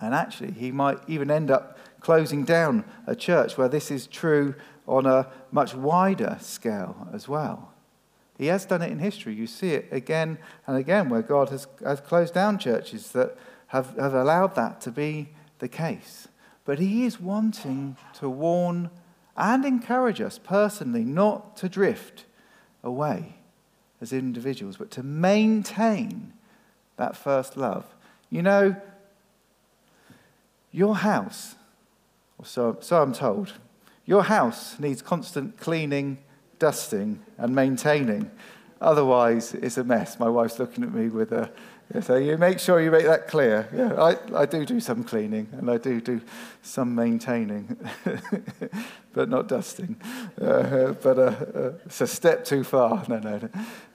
And 0.00 0.14
actually, 0.14 0.52
he 0.52 0.72
might 0.72 0.98
even 1.08 1.30
end 1.30 1.50
up 1.50 1.78
closing 2.00 2.44
down 2.44 2.84
a 3.06 3.14
church 3.14 3.56
where 3.56 3.68
this 3.68 3.90
is 3.90 4.06
true 4.06 4.54
on 4.86 5.06
a 5.06 5.28
much 5.50 5.74
wider 5.74 6.38
scale 6.40 7.08
as 7.12 7.28
well. 7.28 7.72
He 8.38 8.46
has 8.46 8.64
done 8.64 8.82
it 8.82 8.90
in 8.90 8.98
history. 8.98 9.34
You 9.34 9.46
see 9.46 9.70
it 9.70 9.88
again 9.92 10.38
and 10.66 10.76
again 10.76 11.08
where 11.08 11.22
God 11.22 11.50
has, 11.50 11.66
has 11.84 12.00
closed 12.00 12.34
down 12.34 12.58
churches 12.58 13.12
that 13.12 13.36
have, 13.68 13.96
have 13.96 14.14
allowed 14.14 14.54
that 14.56 14.80
to 14.82 14.90
be 14.90 15.28
the 15.58 15.68
case. 15.68 16.28
But 16.64 16.78
he 16.78 17.04
is 17.04 17.20
wanting 17.20 17.96
to 18.14 18.28
warn 18.28 18.90
and 19.36 19.64
encourage 19.64 20.20
us 20.20 20.38
personally 20.38 21.04
not 21.04 21.56
to 21.58 21.68
drift 21.68 22.24
away 22.82 23.36
as 24.00 24.12
individuals, 24.12 24.76
but 24.76 24.90
to 24.90 25.02
maintain 25.02 26.32
that 26.96 27.16
first 27.16 27.56
love. 27.56 27.86
You 28.28 28.42
know, 28.42 28.76
your 30.70 30.96
house, 30.96 31.54
or 32.38 32.44
so, 32.44 32.78
so 32.80 33.02
I'm 33.02 33.12
told, 33.12 33.52
your 34.04 34.24
house 34.24 34.78
needs 34.78 35.02
constant 35.02 35.58
cleaning, 35.58 36.18
dusting, 36.58 37.22
and 37.38 37.54
maintaining. 37.54 38.30
Otherwise, 38.80 39.54
it's 39.54 39.78
a 39.78 39.84
mess. 39.84 40.18
My 40.18 40.28
wife's 40.28 40.58
looking 40.58 40.82
at 40.82 40.92
me 40.92 41.08
with 41.08 41.32
a 41.32 41.50
so 42.00 42.16
you 42.16 42.38
make 42.38 42.58
sure 42.58 42.80
you 42.80 42.90
make 42.90 43.04
that 43.04 43.28
clear. 43.28 43.68
Yeah, 43.74 44.02
I, 44.02 44.42
I 44.42 44.46
do 44.46 44.64
do 44.64 44.80
some 44.80 45.04
cleaning 45.04 45.48
and 45.52 45.70
I 45.70 45.76
do 45.76 46.00
do 46.00 46.22
some 46.62 46.94
maintaining, 46.94 47.76
but 49.12 49.28
not 49.28 49.46
dusting. 49.46 50.00
Uh, 50.40 50.92
but 50.92 51.18
uh, 51.18 51.22
uh, 51.22 51.72
it's 51.84 52.00
a 52.00 52.06
step 52.06 52.46
too 52.46 52.64
far. 52.64 53.04
No, 53.08 53.18
no, 53.18 53.38
no. 53.38 53.48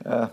Uh, 0.06 0.30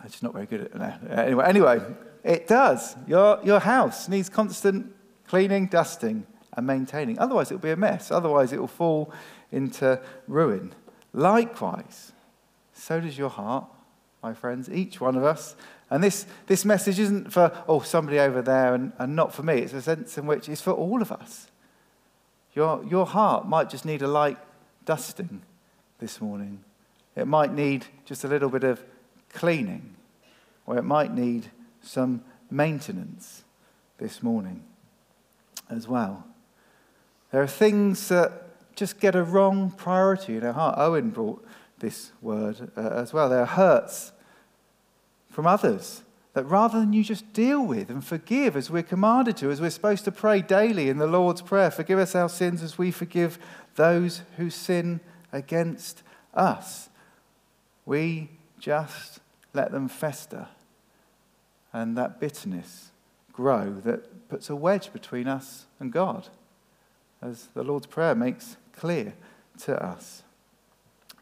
I'm 0.00 0.08
just 0.08 0.22
not 0.22 0.32
very 0.34 0.46
good 0.46 0.60
at 0.60 0.66
it. 0.66 0.74
No. 0.76 0.94
Anyway, 1.10 1.44
anyway, 1.46 1.80
it 2.22 2.46
does. 2.46 2.94
Your, 3.08 3.40
your 3.42 3.58
house 3.58 4.08
needs 4.08 4.28
constant 4.28 4.94
cleaning, 5.26 5.66
dusting, 5.66 6.26
and 6.58 6.66
maintaining. 6.66 7.18
Otherwise, 7.18 7.50
it'll 7.52 7.62
be 7.62 7.70
a 7.70 7.76
mess. 7.76 8.10
Otherwise, 8.10 8.52
it 8.52 8.58
will 8.58 8.66
fall 8.66 9.12
into 9.52 10.00
ruin. 10.26 10.74
Likewise, 11.12 12.12
so 12.74 13.00
does 13.00 13.16
your 13.16 13.30
heart, 13.30 13.64
my 14.22 14.34
friends. 14.34 14.68
Each 14.68 15.00
one 15.00 15.16
of 15.16 15.22
us 15.24 15.54
and 15.90 16.02
this, 16.04 16.26
this 16.46 16.64
message 16.64 16.98
isn't 16.98 17.32
for, 17.32 17.52
oh, 17.66 17.80
somebody 17.80 18.18
over 18.18 18.42
there 18.42 18.74
and, 18.74 18.92
and 18.98 19.16
not 19.16 19.32
for 19.32 19.42
me. 19.42 19.58
It's 19.58 19.72
a 19.72 19.80
sense 19.80 20.18
in 20.18 20.26
which 20.26 20.48
it's 20.48 20.60
for 20.60 20.72
all 20.72 21.00
of 21.00 21.10
us. 21.10 21.46
Your, 22.54 22.84
your 22.84 23.06
heart 23.06 23.46
might 23.46 23.70
just 23.70 23.84
need 23.84 24.02
a 24.02 24.08
light 24.08 24.36
dusting 24.84 25.42
this 25.98 26.20
morning. 26.20 26.62
It 27.16 27.26
might 27.26 27.52
need 27.52 27.86
just 28.04 28.24
a 28.24 28.28
little 28.28 28.50
bit 28.50 28.64
of 28.64 28.82
cleaning, 29.32 29.94
or 30.66 30.76
it 30.76 30.84
might 30.84 31.14
need 31.14 31.50
some 31.80 32.22
maintenance 32.50 33.44
this 33.98 34.22
morning 34.22 34.62
as 35.70 35.88
well. 35.88 36.24
There 37.30 37.42
are 37.42 37.46
things 37.46 38.08
that 38.08 38.32
just 38.76 39.00
get 39.00 39.14
a 39.14 39.22
wrong 39.22 39.70
priority 39.70 40.36
in 40.36 40.44
our 40.44 40.52
heart. 40.52 40.76
Owen 40.78 41.10
brought 41.10 41.44
this 41.78 42.12
word 42.22 42.70
uh, 42.76 42.80
as 42.80 43.12
well. 43.12 43.28
There 43.28 43.40
are 43.40 43.46
hurts 43.46 44.12
from 45.30 45.46
others. 45.46 46.02
That 46.34 46.44
rather 46.44 46.78
than 46.78 46.92
you 46.92 47.02
just 47.02 47.32
deal 47.32 47.64
with 47.64 47.90
and 47.90 48.04
forgive 48.04 48.56
as 48.56 48.70
we're 48.70 48.82
commanded 48.84 49.36
to, 49.38 49.50
as 49.50 49.60
we're 49.60 49.70
supposed 49.70 50.04
to 50.04 50.12
pray 50.12 50.40
daily 50.40 50.88
in 50.88 50.98
the 50.98 51.06
Lord's 51.06 51.42
Prayer, 51.42 51.70
forgive 51.70 51.98
us 51.98 52.14
our 52.14 52.28
sins 52.28 52.62
as 52.62 52.78
we 52.78 52.92
forgive 52.92 53.38
those 53.74 54.22
who 54.36 54.48
sin 54.50 55.00
against 55.32 56.02
us. 56.34 56.88
we 57.84 58.30
just 58.60 59.20
let 59.54 59.72
them 59.72 59.88
fester 59.88 60.48
and 61.72 61.96
that 61.96 62.20
bitterness 62.20 62.90
grow 63.32 63.80
that 63.84 64.28
puts 64.28 64.50
a 64.50 64.56
wedge 64.56 64.92
between 64.92 65.28
us 65.28 65.66
and 65.80 65.92
God, 65.92 66.28
as 67.20 67.48
the 67.54 67.62
Lord's 67.62 67.86
Prayer 67.86 68.14
makes 68.14 68.56
clear 68.72 69.14
to 69.60 69.82
us. 69.82 70.22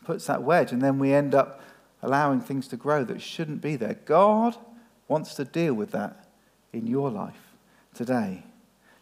Puts 0.05 0.27
that 0.27 0.43
wedge, 0.43 0.73
and 0.73 0.83
then 0.83 0.99
we 0.99 1.13
end 1.13 1.35
up 1.35 1.61
allowing 2.03 2.41
things 2.41 2.69
to 2.69 2.77
grow 2.77 3.05
that 3.05 3.21
shouldn't 3.21 3.61
be 3.61 3.77
there. 3.77 3.99
God 4.05 4.57
wants 5.09 5.35
to 5.35 5.45
deal 5.45 5.75
with 5.75 5.91
that 5.93 6.27
in 6.73 6.87
your 6.87 7.11
life 7.11 7.55
today. 7.95 8.45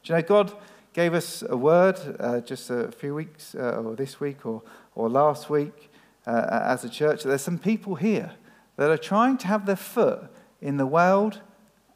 Do 0.02 0.12
you 0.12 0.18
know, 0.18 0.22
God 0.22 0.52
gave 0.92 1.12
us 1.12 1.42
a 1.48 1.56
word 1.56 1.98
uh, 2.20 2.40
just 2.40 2.70
a 2.70 2.90
few 2.92 3.14
weeks, 3.14 3.54
uh, 3.54 3.82
or 3.84 3.96
this 3.96 4.20
week, 4.20 4.46
or, 4.46 4.62
or 4.94 5.10
last 5.10 5.50
week 5.50 5.90
uh, 6.26 6.60
as 6.64 6.84
a 6.84 6.88
church. 6.88 7.24
There's 7.24 7.42
some 7.42 7.58
people 7.58 7.96
here 7.96 8.32
that 8.76 8.90
are 8.90 8.98
trying 8.98 9.36
to 9.38 9.46
have 9.48 9.66
their 9.66 9.76
foot 9.76 10.30
in 10.60 10.76
the 10.76 10.86
world 10.86 11.40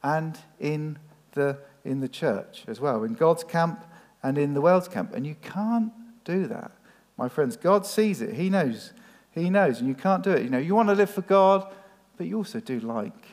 and 0.02 0.38
in 0.58 0.98
the, 1.32 1.58
in 1.84 2.00
the 2.00 2.08
church 2.08 2.64
as 2.66 2.80
well, 2.80 3.04
in 3.04 3.14
God's 3.14 3.44
camp 3.44 3.84
and 4.22 4.38
in 4.38 4.54
the 4.54 4.60
world's 4.60 4.88
camp. 4.88 5.14
And 5.14 5.26
you 5.26 5.36
can't 5.42 5.92
do 6.24 6.46
that. 6.46 6.72
My 7.16 7.28
friends, 7.28 7.56
God 7.56 7.86
sees 7.86 8.20
it. 8.20 8.34
He 8.34 8.48
knows. 8.50 8.92
He 9.32 9.50
knows. 9.50 9.80
And 9.80 9.88
you 9.88 9.94
can't 9.94 10.22
do 10.22 10.30
it. 10.32 10.42
You 10.42 10.50
know, 10.50 10.58
you 10.58 10.74
want 10.74 10.88
to 10.88 10.94
live 10.94 11.10
for 11.10 11.22
God, 11.22 11.72
but 12.16 12.26
you 12.26 12.36
also 12.36 12.60
do 12.60 12.80
like 12.80 13.26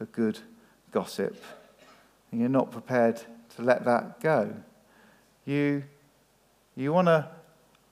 a 0.00 0.04
good 0.06 0.38
gossip. 0.90 1.42
And 2.30 2.40
you're 2.40 2.50
not 2.50 2.70
prepared 2.70 3.20
to 3.56 3.62
let 3.62 3.84
that 3.84 4.20
go. 4.20 4.54
You, 5.44 5.84
you 6.76 6.92
want 6.92 7.08
to 7.08 7.28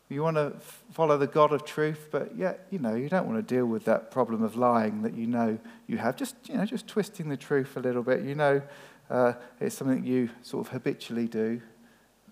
you 0.08 0.22
want 0.22 0.36
to 0.36 0.52
follow 0.92 1.18
the 1.18 1.26
God 1.26 1.52
of 1.52 1.64
truth, 1.64 2.08
but 2.12 2.36
yet, 2.36 2.68
you 2.70 2.78
know, 2.78 2.94
you 2.94 3.08
don't 3.08 3.26
want 3.26 3.38
to 3.38 3.54
deal 3.54 3.66
with 3.66 3.84
that 3.86 4.12
problem 4.12 4.42
of 4.42 4.54
lying 4.54 5.02
that 5.02 5.14
you 5.14 5.26
know 5.26 5.58
you 5.88 5.98
have. 5.98 6.14
Just, 6.14 6.36
you 6.48 6.56
know, 6.56 6.64
just 6.64 6.86
twisting 6.86 7.28
the 7.28 7.36
truth 7.36 7.76
a 7.76 7.80
little 7.80 8.04
bit. 8.04 8.22
You 8.22 8.36
know, 8.36 8.62
uh, 9.10 9.32
it's 9.60 9.74
something 9.74 10.04
you 10.04 10.30
sort 10.42 10.64
of 10.64 10.72
habitually 10.72 11.26
do. 11.26 11.60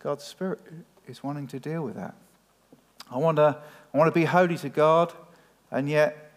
God's 0.04 0.22
Spirit 0.22 0.60
is 1.08 1.24
wanting 1.24 1.46
to 1.46 1.58
deal 1.58 1.82
with 1.82 1.94
that. 1.94 2.14
I 3.10 3.16
want 3.16 3.38
to, 3.38 3.56
I 3.94 3.96
want 3.96 4.12
to 4.12 4.20
be 4.20 4.26
holy 4.26 4.58
to 4.58 4.68
God, 4.68 5.14
and 5.70 5.88
yet 5.88 6.30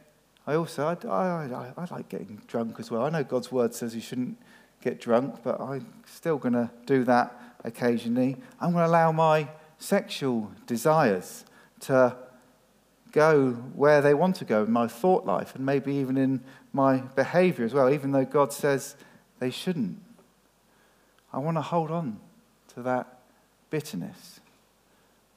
I 0.47 0.55
also, 0.55 0.87
I, 0.87 1.05
I, 1.05 1.73
I, 1.75 1.93
like 1.93 2.07
getting 2.07 2.41
drunk 2.47 2.79
as 2.79 2.89
well. 2.89 3.03
I 3.03 3.09
know 3.09 3.25
God's 3.25 3.51
word 3.51 3.75
says 3.75 3.93
you 3.93 3.99
shouldn't 3.99 4.37
get 4.81 5.01
drunk, 5.01 5.43
but 5.43 5.59
I'm 5.59 5.85
still 6.05 6.37
going 6.37 6.53
to 6.53 6.71
do 6.85 7.03
that 7.03 7.37
occasionally. 7.65 8.37
I'm 8.61 8.71
going 8.71 8.85
to 8.85 8.89
allow 8.89 9.11
my 9.11 9.49
sexual 9.79 10.49
desires 10.65 11.43
to 11.81 12.15
go 13.11 13.51
where 13.51 14.01
they 14.01 14.13
want 14.13 14.37
to 14.37 14.45
go 14.45 14.63
in 14.63 14.71
my 14.71 14.87
thought 14.87 15.25
life 15.25 15.55
and 15.55 15.65
maybe 15.65 15.93
even 15.95 16.15
in 16.15 16.41
my 16.71 16.99
behavior 17.17 17.65
as 17.65 17.73
well, 17.73 17.89
even 17.89 18.13
though 18.13 18.23
God 18.23 18.53
says 18.53 18.95
they 19.39 19.49
shouldn't. 19.49 20.01
I 21.33 21.39
want 21.39 21.57
to 21.57 21.61
hold 21.61 21.91
on 21.91 22.21
to 22.73 22.81
that 22.83 23.16
bitterness 23.69 24.39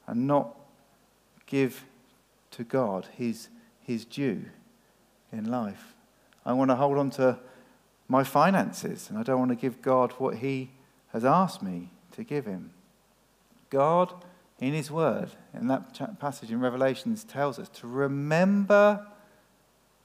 and 0.06 0.26
not 0.26 0.56
give 1.46 1.84
to 2.52 2.64
God 2.64 3.08
his, 3.16 3.48
his 3.80 4.04
due 4.04 4.44
in 5.32 5.50
life. 5.50 5.94
I 6.44 6.52
want 6.52 6.70
to 6.70 6.76
hold 6.76 6.98
on 6.98 7.10
to 7.10 7.38
my 8.08 8.24
finances 8.24 9.08
and 9.08 9.18
I 9.18 9.22
don't 9.22 9.38
want 9.38 9.50
to 9.50 9.56
give 9.56 9.82
God 9.82 10.12
what 10.12 10.36
he 10.36 10.70
has 11.12 11.24
asked 11.24 11.62
me 11.62 11.90
to 12.12 12.24
give 12.24 12.46
him. 12.46 12.70
God 13.68 14.12
in 14.60 14.74
His 14.74 14.90
Word, 14.90 15.30
in 15.54 15.68
that 15.68 16.20
passage 16.20 16.52
in 16.52 16.60
Revelations, 16.60 17.24
tells 17.24 17.58
us 17.58 17.68
to 17.70 17.86
remember 17.86 19.06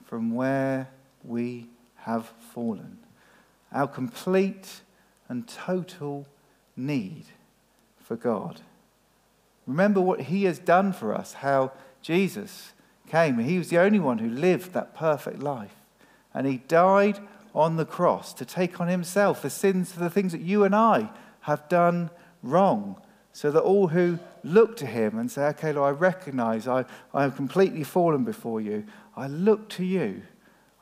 from 0.06 0.34
where 0.34 0.90
we 1.24 1.68
have 1.98 2.32
fallen. 2.54 2.98
Our 3.74 3.88
complete 3.88 4.82
and 5.28 5.48
total 5.48 6.26
need 6.78 7.26
for 8.06 8.16
God. 8.16 8.62
Remember 9.66 10.00
what 10.00 10.22
He 10.22 10.44
has 10.44 10.60
done 10.60 10.94
for 10.94 11.14
us, 11.14 11.34
how 11.34 11.72
Jesus 12.02 12.74
came. 13.10 13.40
He 13.40 13.58
was 13.58 13.70
the 13.70 13.80
only 13.80 14.00
one 14.00 14.20
who 14.20 14.30
lived 14.30 14.74
that 14.74 14.96
perfect 14.96 15.42
life. 15.42 15.76
And 16.34 16.46
He 16.46 16.58
died 16.68 17.20
on 17.56 17.78
the 17.78 17.86
cross 17.86 18.34
to 18.36 18.46
take 18.46 18.80
on 18.80 18.88
Himself 18.88 19.42
the 19.42 19.50
sins, 19.50 19.94
of 19.94 20.00
the 20.00 20.10
things 20.10 20.32
that 20.32 20.42
you 20.42 20.64
and 20.64 20.76
I 20.76 21.10
have 21.42 21.68
done 21.68 22.12
wrong 22.44 23.02
so 23.34 23.52
that 23.52 23.62
all 23.62 23.90
who 23.90 24.18
look 24.46 24.78
to 24.78 24.86
him 24.86 25.18
and 25.20 25.30
say, 25.30 25.48
Okay, 25.48 25.74
Lord, 25.74 25.94
I 25.94 25.98
recognize 25.98 26.70
I, 26.70 26.86
I 27.14 27.24
have 27.24 27.36
completely 27.36 27.84
fallen 27.84 28.24
before 28.24 28.62
you. 28.62 28.86
I 29.18 29.28
look 29.28 29.68
to 29.72 29.84
you. 29.84 30.22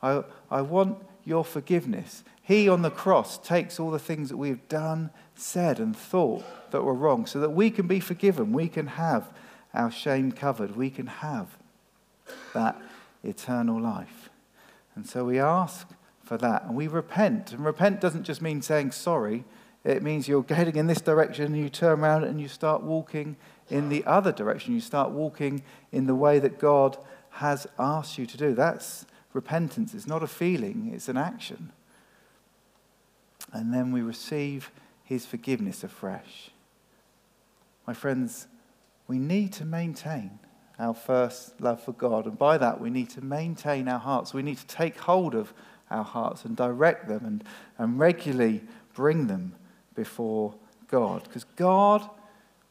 I, 0.00 0.22
I 0.52 0.60
want 0.60 0.98
your 1.24 1.44
forgiveness. 1.44 2.22
He 2.44 2.68
on 2.68 2.82
the 2.82 2.90
cross 2.90 3.38
takes 3.38 3.80
all 3.80 3.90
the 3.90 3.98
things 3.98 4.28
that 4.28 4.36
we've 4.36 4.68
done, 4.68 5.10
said, 5.34 5.80
and 5.80 5.96
thought 5.96 6.44
that 6.72 6.84
were 6.84 6.94
wrong 6.94 7.24
so 7.24 7.40
that 7.40 7.52
we 7.52 7.70
can 7.70 7.86
be 7.86 8.00
forgiven. 8.00 8.52
We 8.52 8.68
can 8.68 8.86
have 8.86 9.32
our 9.72 9.90
shame 9.90 10.30
covered. 10.30 10.76
We 10.76 10.90
can 10.90 11.06
have 11.06 11.56
that 12.52 12.80
eternal 13.22 13.80
life. 13.80 14.28
And 14.94 15.08
so 15.08 15.24
we 15.24 15.40
ask 15.40 15.88
for 16.22 16.36
that 16.36 16.64
and 16.64 16.76
we 16.76 16.86
repent. 16.86 17.52
And 17.52 17.64
repent 17.64 18.02
doesn't 18.02 18.24
just 18.24 18.42
mean 18.42 18.60
saying 18.60 18.92
sorry, 18.92 19.44
it 19.82 20.02
means 20.02 20.28
you're 20.28 20.44
heading 20.46 20.76
in 20.76 20.86
this 20.86 21.00
direction 21.00 21.46
and 21.46 21.56
you 21.56 21.70
turn 21.70 22.00
around 22.00 22.24
and 22.24 22.40
you 22.42 22.48
start 22.48 22.82
walking 22.82 23.36
in 23.70 23.88
the 23.88 24.04
other 24.04 24.32
direction. 24.32 24.74
You 24.74 24.80
start 24.80 25.10
walking 25.10 25.62
in 25.92 26.06
the 26.06 26.14
way 26.14 26.38
that 26.40 26.58
God 26.58 26.98
has 27.30 27.66
asked 27.78 28.18
you 28.18 28.26
to 28.26 28.36
do. 28.36 28.54
That's 28.54 29.06
repentance. 29.32 29.94
It's 29.94 30.06
not 30.06 30.22
a 30.22 30.26
feeling, 30.26 30.90
it's 30.94 31.08
an 31.08 31.16
action. 31.16 31.72
And 33.54 33.72
then 33.72 33.92
we 33.92 34.02
receive 34.02 34.72
his 35.04 35.24
forgiveness 35.24 35.84
afresh. 35.84 36.50
My 37.86 37.94
friends, 37.94 38.48
we 39.06 39.18
need 39.18 39.52
to 39.54 39.64
maintain 39.64 40.40
our 40.78 40.92
first 40.92 41.60
love 41.60 41.80
for 41.80 41.92
God. 41.92 42.26
And 42.26 42.36
by 42.36 42.58
that, 42.58 42.80
we 42.80 42.90
need 42.90 43.10
to 43.10 43.24
maintain 43.24 43.86
our 43.86 44.00
hearts. 44.00 44.34
We 44.34 44.42
need 44.42 44.58
to 44.58 44.66
take 44.66 44.98
hold 44.98 45.36
of 45.36 45.54
our 45.88 46.02
hearts 46.02 46.44
and 46.44 46.56
direct 46.56 47.06
them 47.06 47.24
and, 47.24 47.44
and 47.78 47.98
regularly 47.98 48.64
bring 48.92 49.28
them 49.28 49.54
before 49.94 50.54
God. 50.88 51.22
Because 51.22 51.44
God, 51.54 52.08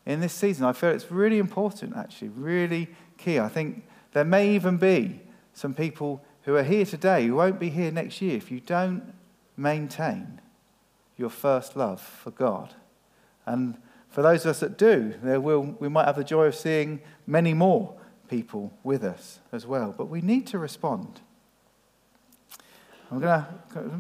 in 0.06 0.20
this 0.20 0.34
season, 0.34 0.66
I 0.66 0.74
feel 0.74 0.90
it's 0.90 1.10
really 1.10 1.40
important, 1.40 1.96
actually, 1.96 2.30
really 2.30 2.90
key. 3.18 3.40
I 3.40 3.48
think 3.48 3.86
there 4.12 4.26
may 4.26 4.54
even 4.54 4.76
be 4.76 5.22
some 5.54 5.74
people 5.74 6.22
who 6.42 6.56
are 6.56 6.64
here 6.64 6.86
today 6.86 7.28
who 7.28 7.36
won't 7.36 7.60
be 7.60 7.70
here 7.70 7.92
next 7.92 8.22
year 8.22 8.36
if 8.36 8.52
you 8.52 8.60
don't 8.60 9.14
maintain 9.56 10.42
your 11.18 11.30
first 11.30 11.76
love 11.76 12.02
for 12.02 12.32
God. 12.32 12.74
And 13.46 13.78
for 14.10 14.22
those 14.22 14.46
of 14.46 14.52
us 14.52 14.60
that 14.60 14.78
do, 14.78 15.14
there 15.24 15.42
will, 15.42 15.76
we 15.80 15.90
might 15.90 16.06
have 16.06 16.16
the 16.16 16.24
joy 16.24 16.46
of 16.46 16.56
seeing 16.56 17.02
many 17.26 17.54
more 17.54 17.96
people 18.30 18.74
with 18.84 19.04
us 19.04 19.40
as 19.52 19.66
well. 19.66 19.94
But 19.98 20.06
we 20.06 20.22
need 20.22 20.48
to 20.48 20.60
respond. 20.60 21.22
I'm 23.12 23.20
going 23.20 23.44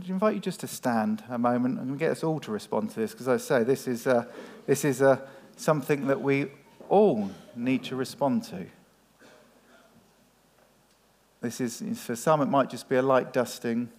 to 0.01 0.11
invite 0.11 0.33
you 0.35 0.39
just 0.39 0.61
to 0.61 0.67
stand 0.67 1.23
a 1.29 1.37
moment. 1.37 1.77
I'm 1.77 1.85
going 1.85 1.99
to 1.99 2.05
get 2.05 2.11
us 2.11 2.23
all 2.23 2.39
to 2.41 2.51
respond 2.51 2.89
to 2.91 2.99
this 2.99 3.11
because 3.11 3.27
I 3.27 3.37
say 3.37 3.63
this 3.63 3.87
is, 3.87 4.07
uh, 4.07 4.25
this 4.65 4.85
is 4.85 5.01
uh, 5.01 5.17
something 5.55 6.07
that 6.07 6.21
we 6.21 6.47
all 6.89 7.29
need 7.55 7.83
to 7.85 7.95
respond 7.95 8.43
to. 8.45 8.65
This 11.41 11.59
is, 11.59 11.83
for 11.99 12.15
some, 12.15 12.41
it 12.41 12.45
might 12.45 12.69
just 12.69 12.87
be 12.87 12.95
a 12.95 13.01
light 13.01 13.33
dusting. 13.33 13.89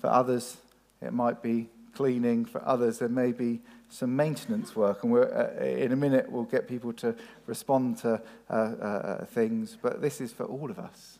For 0.00 0.08
others, 0.08 0.56
it 1.00 1.12
might 1.12 1.42
be 1.42 1.68
cleaning. 1.94 2.44
For 2.44 2.66
others, 2.66 2.98
there 2.98 3.08
may 3.08 3.32
be 3.32 3.60
some 3.88 4.16
maintenance 4.16 4.74
work. 4.74 5.04
And 5.04 5.14
uh, 5.14 5.50
in 5.60 5.92
a 5.92 5.96
minute, 5.96 6.30
we'll 6.30 6.44
get 6.44 6.68
people 6.68 6.92
to 6.94 7.14
respond 7.46 7.98
to 7.98 8.20
uh, 8.48 8.52
uh, 8.52 9.24
things. 9.26 9.76
But 9.80 10.00
this 10.00 10.20
is 10.20 10.32
for 10.32 10.44
all 10.44 10.70
of 10.70 10.78
us. 10.78 11.18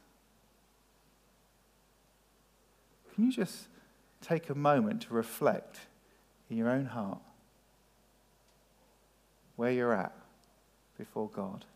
Can 3.15 3.27
you 3.27 3.33
just 3.33 3.67
take 4.21 4.49
a 4.49 4.55
moment 4.55 5.03
to 5.03 5.15
reflect 5.15 5.81
in 6.49 6.57
your 6.57 6.71
own 6.71 6.87
heart 6.87 7.21
where 9.57 9.71
you're 9.71 9.93
at 9.93 10.13
before 10.97 11.29
God? 11.29 11.67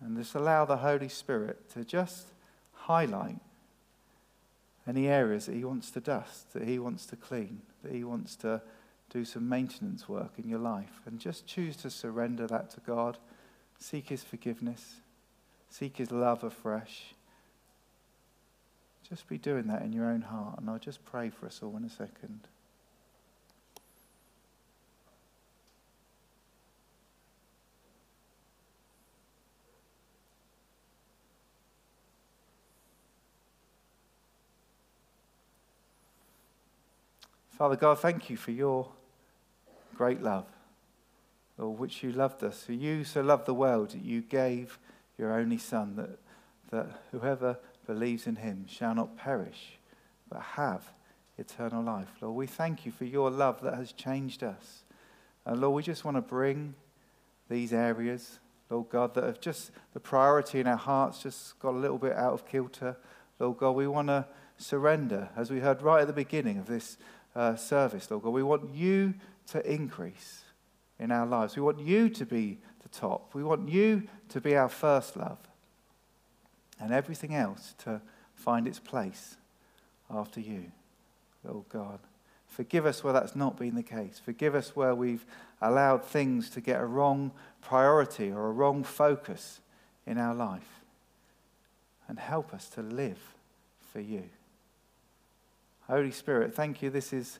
And 0.00 0.16
just 0.16 0.34
allow 0.34 0.64
the 0.64 0.76
Holy 0.76 1.08
Spirit 1.08 1.70
to 1.70 1.84
just 1.84 2.28
highlight 2.72 3.40
any 4.86 5.08
areas 5.08 5.46
that 5.46 5.54
He 5.54 5.64
wants 5.64 5.90
to 5.92 6.00
dust, 6.00 6.52
that 6.52 6.66
He 6.68 6.78
wants 6.78 7.06
to 7.06 7.16
clean, 7.16 7.62
that 7.82 7.92
He 7.92 8.04
wants 8.04 8.36
to 8.36 8.62
do 9.10 9.24
some 9.24 9.48
maintenance 9.48 10.08
work 10.08 10.32
in 10.38 10.48
your 10.48 10.58
life. 10.58 11.00
And 11.06 11.18
just 11.18 11.46
choose 11.46 11.76
to 11.78 11.90
surrender 11.90 12.46
that 12.46 12.70
to 12.70 12.80
God. 12.80 13.18
Seek 13.78 14.08
His 14.08 14.22
forgiveness, 14.22 14.96
seek 15.68 15.96
His 15.96 16.10
love 16.10 16.44
afresh. 16.44 17.14
Just 19.08 19.28
be 19.28 19.36
doing 19.36 19.66
that 19.66 19.82
in 19.82 19.92
your 19.92 20.06
own 20.06 20.22
heart, 20.22 20.58
and 20.58 20.70
I'll 20.70 20.78
just 20.78 21.04
pray 21.04 21.28
for 21.28 21.46
us 21.46 21.60
all 21.62 21.76
in 21.76 21.84
a 21.84 21.90
second. 21.90 22.40
Father 37.56 37.76
God, 37.76 38.00
thank 38.00 38.30
you 38.30 38.36
for 38.36 38.50
your 38.50 38.88
great 39.94 40.20
love, 40.20 40.46
Lord, 41.56 41.78
which 41.78 42.02
you 42.02 42.10
loved 42.10 42.42
us. 42.42 42.64
For 42.64 42.72
you 42.72 43.04
so 43.04 43.20
loved 43.20 43.46
the 43.46 43.54
world 43.54 43.90
that 43.90 44.02
you 44.02 44.22
gave 44.22 44.76
your 45.16 45.32
only 45.32 45.58
Son, 45.58 45.94
that, 45.94 46.18
that 46.72 47.02
whoever 47.12 47.58
believes 47.86 48.26
in 48.26 48.36
him 48.36 48.66
shall 48.68 48.96
not 48.96 49.16
perish, 49.16 49.78
but 50.28 50.40
have 50.40 50.82
eternal 51.38 51.80
life. 51.80 52.08
Lord, 52.20 52.34
we 52.34 52.48
thank 52.48 52.84
you 52.84 52.90
for 52.90 53.04
your 53.04 53.30
love 53.30 53.60
that 53.60 53.74
has 53.74 53.92
changed 53.92 54.42
us. 54.42 54.82
And 55.46 55.60
Lord, 55.60 55.76
we 55.76 55.82
just 55.84 56.04
want 56.04 56.16
to 56.16 56.22
bring 56.22 56.74
these 57.48 57.72
areas, 57.72 58.40
Lord 58.68 58.88
God, 58.88 59.14
that 59.14 59.22
have 59.22 59.40
just 59.40 59.70
the 59.92 60.00
priority 60.00 60.58
in 60.58 60.66
our 60.66 60.76
hearts 60.76 61.22
just 61.22 61.56
got 61.60 61.74
a 61.74 61.78
little 61.78 61.98
bit 61.98 62.14
out 62.14 62.32
of 62.32 62.48
kilter. 62.48 62.96
Lord 63.38 63.58
God, 63.58 63.76
we 63.76 63.86
want 63.86 64.08
to 64.08 64.26
surrender, 64.56 65.28
as 65.36 65.52
we 65.52 65.60
heard 65.60 65.82
right 65.82 66.00
at 66.00 66.08
the 66.08 66.12
beginning 66.12 66.58
of 66.58 66.66
this 66.66 66.96
uh, 67.34 67.56
service, 67.56 68.10
Lord 68.10 68.24
God. 68.24 68.30
We 68.30 68.42
want 68.42 68.74
you 68.74 69.14
to 69.48 69.70
increase 69.70 70.42
in 70.98 71.10
our 71.10 71.26
lives. 71.26 71.56
We 71.56 71.62
want 71.62 71.80
you 71.80 72.08
to 72.08 72.26
be 72.26 72.58
the 72.82 72.88
top. 72.88 73.34
We 73.34 73.42
want 73.42 73.68
you 73.68 74.04
to 74.30 74.40
be 74.40 74.56
our 74.56 74.68
first 74.68 75.16
love. 75.16 75.38
And 76.80 76.92
everything 76.92 77.34
else 77.34 77.74
to 77.84 78.00
find 78.34 78.66
its 78.66 78.78
place 78.78 79.36
after 80.10 80.40
you, 80.40 80.72
Lord 81.44 81.68
God. 81.68 82.00
Forgive 82.46 82.86
us 82.86 83.02
where 83.02 83.12
that's 83.12 83.34
not 83.34 83.56
been 83.56 83.74
the 83.74 83.82
case. 83.82 84.20
Forgive 84.24 84.54
us 84.54 84.76
where 84.76 84.94
we've 84.94 85.24
allowed 85.60 86.04
things 86.04 86.50
to 86.50 86.60
get 86.60 86.80
a 86.80 86.86
wrong 86.86 87.32
priority 87.60 88.30
or 88.30 88.46
a 88.46 88.52
wrong 88.52 88.84
focus 88.84 89.60
in 90.06 90.18
our 90.18 90.34
life. 90.34 90.80
And 92.06 92.18
help 92.18 92.52
us 92.52 92.68
to 92.70 92.82
live 92.82 93.18
for 93.92 94.00
you. 94.00 94.24
Holy 95.88 96.10
Spirit, 96.10 96.54
thank 96.54 96.82
you. 96.82 96.90
This 96.90 97.12
is 97.12 97.38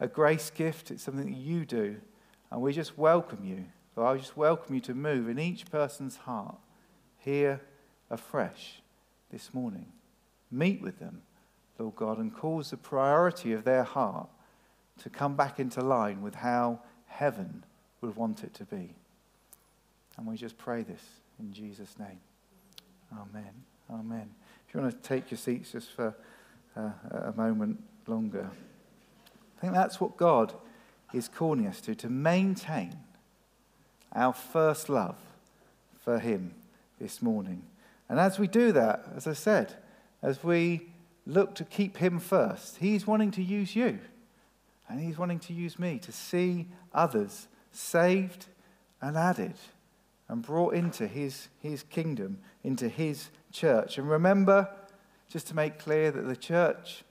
a 0.00 0.08
grace 0.08 0.50
gift. 0.50 0.90
It's 0.90 1.02
something 1.02 1.26
that 1.26 1.38
you 1.38 1.64
do. 1.64 1.96
And 2.50 2.60
we 2.60 2.72
just 2.72 2.98
welcome 2.98 3.44
you. 3.44 3.64
Lord, 3.94 4.16
I 4.16 4.20
just 4.20 4.36
welcome 4.36 4.74
you 4.74 4.80
to 4.82 4.94
move 4.94 5.28
in 5.28 5.38
each 5.38 5.70
person's 5.70 6.16
heart 6.16 6.56
here 7.18 7.60
afresh 8.10 8.82
this 9.30 9.54
morning. 9.54 9.86
Meet 10.50 10.82
with 10.82 10.98
them, 10.98 11.22
Lord 11.78 11.96
God, 11.96 12.18
and 12.18 12.34
cause 12.34 12.70
the 12.70 12.76
priority 12.76 13.52
of 13.52 13.64
their 13.64 13.84
heart 13.84 14.28
to 15.02 15.08
come 15.08 15.36
back 15.36 15.60
into 15.60 15.80
line 15.80 16.20
with 16.20 16.34
how 16.34 16.80
heaven 17.06 17.64
would 18.00 18.16
want 18.16 18.42
it 18.42 18.54
to 18.54 18.64
be. 18.64 18.94
And 20.16 20.26
we 20.26 20.36
just 20.36 20.58
pray 20.58 20.82
this 20.82 21.02
in 21.38 21.52
Jesus' 21.52 21.96
name. 21.98 22.20
Amen. 23.12 23.52
Amen. 23.90 24.30
If 24.66 24.74
you 24.74 24.80
want 24.80 25.02
to 25.02 25.08
take 25.08 25.30
your 25.30 25.38
seats 25.38 25.72
just 25.72 25.90
for 25.92 26.14
uh, 26.76 26.90
a 27.10 27.32
moment 27.36 27.82
longer. 28.06 28.50
I 29.56 29.60
think 29.60 29.72
that's 29.74 30.00
what 30.00 30.16
God 30.16 30.52
is 31.12 31.28
calling 31.28 31.66
us 31.66 31.80
to, 31.82 31.94
to 31.94 32.08
maintain 32.08 32.96
our 34.14 34.32
first 34.32 34.88
love 34.88 35.16
for 36.00 36.18
Him 36.18 36.54
this 37.00 37.22
morning. 37.22 37.62
And 38.08 38.18
as 38.18 38.38
we 38.38 38.46
do 38.46 38.72
that, 38.72 39.06
as 39.16 39.26
I 39.26 39.32
said, 39.32 39.74
as 40.22 40.42
we 40.42 40.88
look 41.26 41.54
to 41.56 41.64
keep 41.64 41.98
Him 41.98 42.18
first, 42.18 42.78
He's 42.78 43.06
wanting 43.06 43.30
to 43.32 43.42
use 43.42 43.76
you. 43.76 43.98
And 44.88 45.00
He's 45.00 45.18
wanting 45.18 45.38
to 45.40 45.52
use 45.52 45.78
me 45.78 45.98
to 46.00 46.12
see 46.12 46.66
others 46.92 47.48
saved 47.72 48.46
and 49.00 49.16
added 49.16 49.54
and 50.28 50.42
brought 50.42 50.74
into 50.74 51.06
His, 51.06 51.48
his 51.60 51.82
kingdom, 51.84 52.38
into 52.64 52.88
His 52.88 53.28
church. 53.52 53.98
And 53.98 54.08
remember, 54.08 54.68
just 55.32 55.46
to 55.46 55.56
make 55.56 55.78
clear 55.78 56.10
that 56.10 56.22
the 56.22 56.36
church 56.36 57.04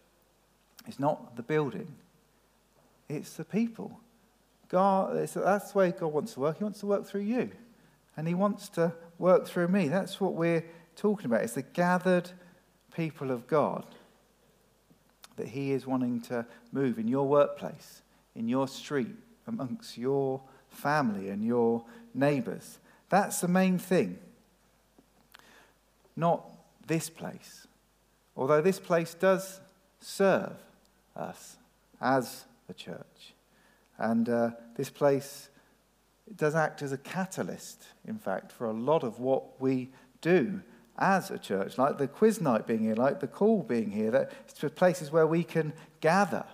is 0.87 0.99
not 0.99 1.35
the 1.35 1.41
building, 1.41 1.87
it's 3.09 3.33
the 3.33 3.43
people. 3.43 3.99
God, 4.69 5.17
that's 5.17 5.33
the 5.33 5.77
way 5.77 5.91
God 5.91 6.13
wants 6.13 6.33
to 6.35 6.39
work. 6.39 6.59
He 6.59 6.63
wants 6.63 6.79
to 6.81 6.85
work 6.85 7.05
through 7.05 7.21
you, 7.21 7.49
and 8.15 8.27
He 8.27 8.35
wants 8.35 8.69
to 8.69 8.93
work 9.17 9.47
through 9.47 9.67
me. 9.69 9.87
That's 9.87 10.21
what 10.21 10.33
we're 10.33 10.63
talking 10.95 11.25
about. 11.25 11.41
It's 11.41 11.53
the 11.53 11.63
gathered 11.63 12.29
people 12.95 13.31
of 13.31 13.47
God 13.47 13.85
that 15.35 15.47
He 15.47 15.71
is 15.71 15.87
wanting 15.87 16.21
to 16.21 16.45
move 16.71 16.99
in 16.99 17.07
your 17.07 17.27
workplace, 17.27 18.03
in 18.35 18.47
your 18.47 18.67
street, 18.67 19.15
amongst 19.47 19.97
your 19.97 20.41
family 20.69 21.29
and 21.29 21.43
your 21.43 21.83
neighbours. 22.13 22.77
That's 23.09 23.41
the 23.41 23.47
main 23.47 23.79
thing. 23.79 24.19
Not 26.15 26.45
this 26.85 27.09
place. 27.09 27.67
Although 28.41 28.61
this 28.61 28.79
place 28.79 29.13
does 29.13 29.61
serve 29.99 30.53
us 31.15 31.57
as 32.01 32.45
a 32.67 32.73
church. 32.73 33.35
And 33.99 34.27
uh, 34.27 34.49
this 34.75 34.89
place 34.89 35.49
does 36.35 36.55
act 36.55 36.81
as 36.81 36.91
a 36.91 36.97
catalyst, 36.97 37.83
in 38.07 38.17
fact, 38.17 38.51
for 38.51 38.65
a 38.65 38.73
lot 38.73 39.03
of 39.03 39.19
what 39.19 39.61
we 39.61 39.91
do 40.21 40.61
as 40.97 41.29
a 41.29 41.37
church, 41.37 41.77
like 41.77 41.99
the 41.99 42.07
quiz 42.07 42.41
night 42.41 42.65
being 42.65 42.81
here, 42.81 42.95
like 42.95 43.19
the 43.19 43.27
call 43.27 43.61
being 43.61 43.91
here. 43.91 44.09
That 44.09 44.31
it's 44.49 44.73
places 44.73 45.11
where 45.11 45.27
we 45.27 45.43
can 45.43 45.71
gather 45.99 46.45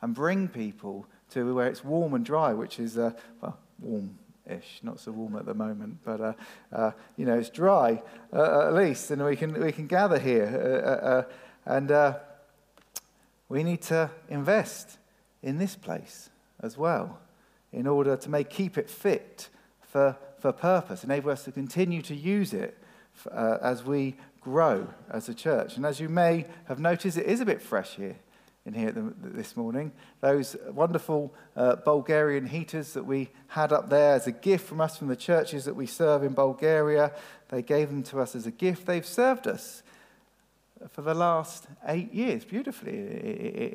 and 0.00 0.14
bring 0.14 0.46
people 0.46 1.04
to 1.30 1.52
where 1.52 1.66
it's 1.66 1.82
warm 1.82 2.14
and 2.14 2.24
dry, 2.24 2.52
which 2.52 2.78
is, 2.78 2.96
uh, 2.96 3.10
well, 3.40 3.58
warm 3.80 4.16
ish, 4.50 4.80
not 4.82 5.00
so 5.00 5.12
warm 5.12 5.36
at 5.36 5.46
the 5.46 5.54
moment, 5.54 5.98
but 6.04 6.20
uh, 6.20 6.32
uh, 6.72 6.90
you 7.16 7.24
know, 7.24 7.38
it's 7.38 7.50
dry 7.50 8.02
uh, 8.32 8.68
at 8.68 8.74
least, 8.74 9.10
and 9.10 9.24
we 9.24 9.36
can, 9.36 9.52
we 9.60 9.72
can 9.72 9.86
gather 9.86 10.18
here. 10.18 10.46
Uh, 10.46 10.88
uh, 10.88 11.10
uh, 11.10 11.24
and 11.66 12.16
we 13.48 13.62
need 13.62 13.82
to 13.82 14.10
invest 14.28 14.98
in 15.42 15.58
this 15.58 15.76
place 15.76 16.30
as 16.60 16.76
well 16.76 17.18
in 17.72 17.86
order 17.86 18.16
to 18.16 18.30
make, 18.30 18.48
keep 18.48 18.78
it 18.78 18.88
fit 18.88 19.48
for, 19.80 20.16
for 20.38 20.52
purpose, 20.52 21.04
enable 21.04 21.30
us 21.30 21.44
to 21.44 21.52
continue 21.52 22.00
to 22.02 22.14
use 22.14 22.52
it 22.52 22.78
for, 23.12 23.30
as 23.62 23.84
we 23.84 24.16
grow 24.40 24.88
as 25.10 25.28
a 25.28 25.34
church. 25.34 25.76
And 25.76 25.84
as 25.84 26.00
you 26.00 26.08
may 26.08 26.46
have 26.66 26.78
noticed, 26.78 27.18
it 27.18 27.26
is 27.26 27.40
a 27.40 27.44
bit 27.44 27.60
fresh 27.60 27.96
here 27.96 28.16
in 28.68 28.74
here 28.74 28.92
this 29.22 29.56
morning. 29.56 29.90
Those 30.20 30.54
wonderful 30.72 31.34
uh, 31.56 31.76
Bulgarian 31.76 32.46
heaters 32.46 32.92
that 32.92 33.04
we 33.04 33.30
had 33.48 33.72
up 33.72 33.88
there 33.88 34.12
as 34.12 34.26
a 34.26 34.32
gift 34.32 34.68
from 34.68 34.82
us 34.82 34.98
from 34.98 35.08
the 35.08 35.16
churches 35.16 35.64
that 35.64 35.74
we 35.74 35.86
serve 35.86 36.22
in 36.22 36.34
Bulgaria, 36.34 37.12
they 37.48 37.62
gave 37.62 37.88
them 37.88 38.02
to 38.04 38.20
us 38.20 38.36
as 38.36 38.46
a 38.46 38.50
gift. 38.50 38.86
They've 38.86 39.06
served 39.06 39.46
us 39.46 39.82
for 40.90 41.00
the 41.00 41.14
last 41.14 41.66
eight 41.86 42.12
years 42.12 42.44
beautifully 42.44 42.92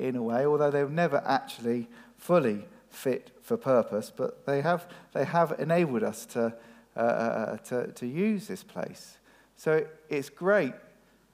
in 0.07 0.15
a 0.15 0.21
way, 0.21 0.45
although 0.45 0.69
they've 0.69 0.89
never 0.89 1.23
actually 1.25 1.89
fully 2.17 2.65
fit 2.91 3.31
for 3.41 3.57
purpose, 3.57 4.13
but 4.15 4.45
they 4.45 4.61
have, 4.61 4.87
they 5.13 5.25
have 5.25 5.55
enabled 5.57 6.03
us 6.03 6.27
to, 6.27 6.53
uh, 6.95 6.99
uh 6.99 7.57
to, 7.57 7.87
to 7.93 8.05
use 8.05 8.45
this 8.47 8.63
place. 8.63 9.17
So 9.55 9.87
it's 10.09 10.29
great 10.29 10.73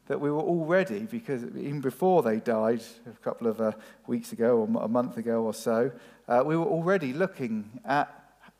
that 0.10 0.20
we 0.20 0.32
were 0.32 0.42
already, 0.42 1.02
because 1.02 1.44
even 1.56 1.82
before 1.82 2.24
they 2.24 2.40
died 2.40 2.82
a 3.06 3.24
couple 3.24 3.46
of 3.46 3.62
uh, 3.62 3.72
weeks 4.08 4.34
ago 4.34 4.58
or 4.58 4.84
a 4.84 4.88
month 4.88 5.18
ago 5.18 5.44
or 5.44 5.54
so, 5.54 5.92
uh, 6.28 6.42
we 6.44 6.58
were 6.58 6.66
already 6.66 7.14
looking 7.14 7.80
at 7.86 8.12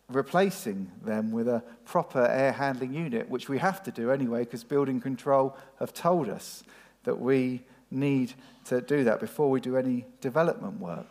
replacing 0.10 0.92
them 1.04 1.32
with 1.32 1.48
a 1.48 1.64
proper 1.86 2.24
air 2.28 2.52
handling 2.52 2.94
unit, 2.94 3.28
which 3.30 3.50
we 3.50 3.58
have 3.58 3.82
to 3.82 3.90
do 3.90 4.12
anyway, 4.12 4.44
because 4.44 4.64
building 4.64 5.02
control 5.02 5.58
have 5.80 5.92
told 5.92 6.30
us 6.30 6.64
that 7.04 7.20
we 7.20 7.62
need 7.90 8.32
to 8.66 8.80
do 8.80 9.04
that 9.04 9.20
before 9.20 9.50
we 9.50 9.60
do 9.60 9.76
any 9.76 10.06
development 10.22 10.80
work. 10.80 11.08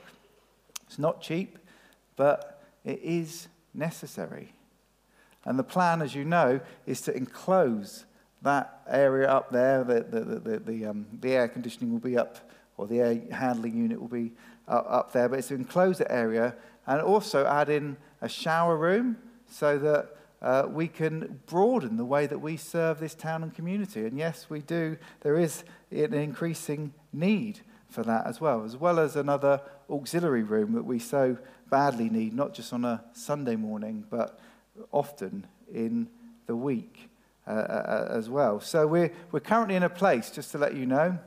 It's 0.87 1.01
not 1.01 1.21
cheap, 1.21 1.59
but 2.15 2.63
it 2.85 3.01
is 3.03 3.49
necessary. 3.75 4.53
And 5.45 5.59
the 5.59 5.65
plan, 5.65 6.01
as 6.01 6.15
you 6.15 6.25
know, 6.25 6.61
is 6.87 7.01
to 7.03 7.17
enclose 7.17 8.05
that 8.43 8.83
area 8.89 9.29
up 9.29 9.51
there, 9.51 9.85
the, 9.85 10.01
the, 10.01 10.21
the, 10.21 10.59
the, 10.59 10.87
um, 10.87 11.07
the 11.21 11.33
air 11.33 11.49
conditioning 11.49 11.93
will 11.93 12.01
be 12.01 12.17
up, 12.17 12.39
or 12.77 12.87
the 12.87 13.01
air 13.01 13.21
handling 13.33 13.77
unit 13.77 14.01
will 14.01 14.09
be 14.09 14.33
up, 14.69 14.87
up 14.89 15.13
there, 15.13 15.29
but 15.29 15.39
it's 15.39 15.51
an 15.51 15.59
enclosed 15.59 16.03
area 16.09 16.55
and 16.87 17.03
also 17.03 17.45
add 17.47 17.69
in 17.69 17.97
a 18.21 18.29
shower 18.29 18.77
room 18.77 19.17
so 19.47 19.79
that 19.79 20.17
uh, 20.41 20.69
we 20.69 20.87
can 20.87 21.41
broaden 21.47 21.97
the 21.97 22.05
way 22.05 22.27
that 22.27 22.41
we 22.41 22.57
serve 22.57 23.01
this 23.01 23.15
town 23.15 23.43
and 23.43 23.55
community. 23.55 24.07
And 24.07 24.17
yes, 24.17 24.47
we 24.49 24.61
do, 24.61 24.97
there 25.21 25.37
is 25.37 25.65
an 25.91 26.15
increasing 26.15 26.93
need 27.13 27.61
for 27.89 28.03
that 28.05 28.27
as 28.27 28.41
well, 28.41 28.65
as 28.65 28.77
well 28.77 28.99
as 28.99 29.17
another 29.17 29.61
auxiliary 29.91 30.43
room 30.43 30.73
that 30.73 30.85
we 30.85 30.99
so 30.99 31.37
badly 31.71 32.09
need, 32.09 32.35
not 32.35 32.55
just 32.55 32.73
on 32.73 32.85
a 32.85 33.03
Sunday 33.13 33.57
morning, 33.57 34.05
but 34.09 34.39
often 34.93 35.47
in 35.73 36.09
the 36.47 36.57
week. 36.57 37.08
Uh, 37.49 37.51
uh, 37.51 38.09
as 38.11 38.29
well. 38.29 38.61
So 38.61 38.87
we're, 38.87 39.11
we're 39.33 39.41
currently 39.41 39.75
in 39.75 39.83
a 39.83 39.89
place, 39.89 40.31
just 40.31 40.53
to 40.53 40.59
let 40.59 40.75
you 40.75 40.85
know, 40.85 41.19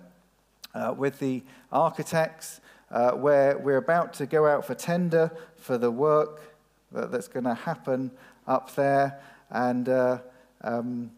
uh, 0.75 0.93
with 0.95 1.17
the 1.17 1.41
architects, 1.71 2.61
uh, 2.91 3.13
where 3.13 3.57
we're 3.57 3.77
about 3.77 4.13
to 4.13 4.27
go 4.27 4.45
out 4.45 4.63
for 4.63 4.75
tender 4.75 5.31
for 5.55 5.79
the 5.79 5.89
work 5.89 6.43
that, 6.91 7.11
that's 7.11 7.27
going 7.27 7.45
to 7.45 7.55
happen 7.55 8.11
up 8.45 8.75
there. 8.75 9.19
And, 9.49 9.89
uh, 9.89 10.19
um, 10.63 11.09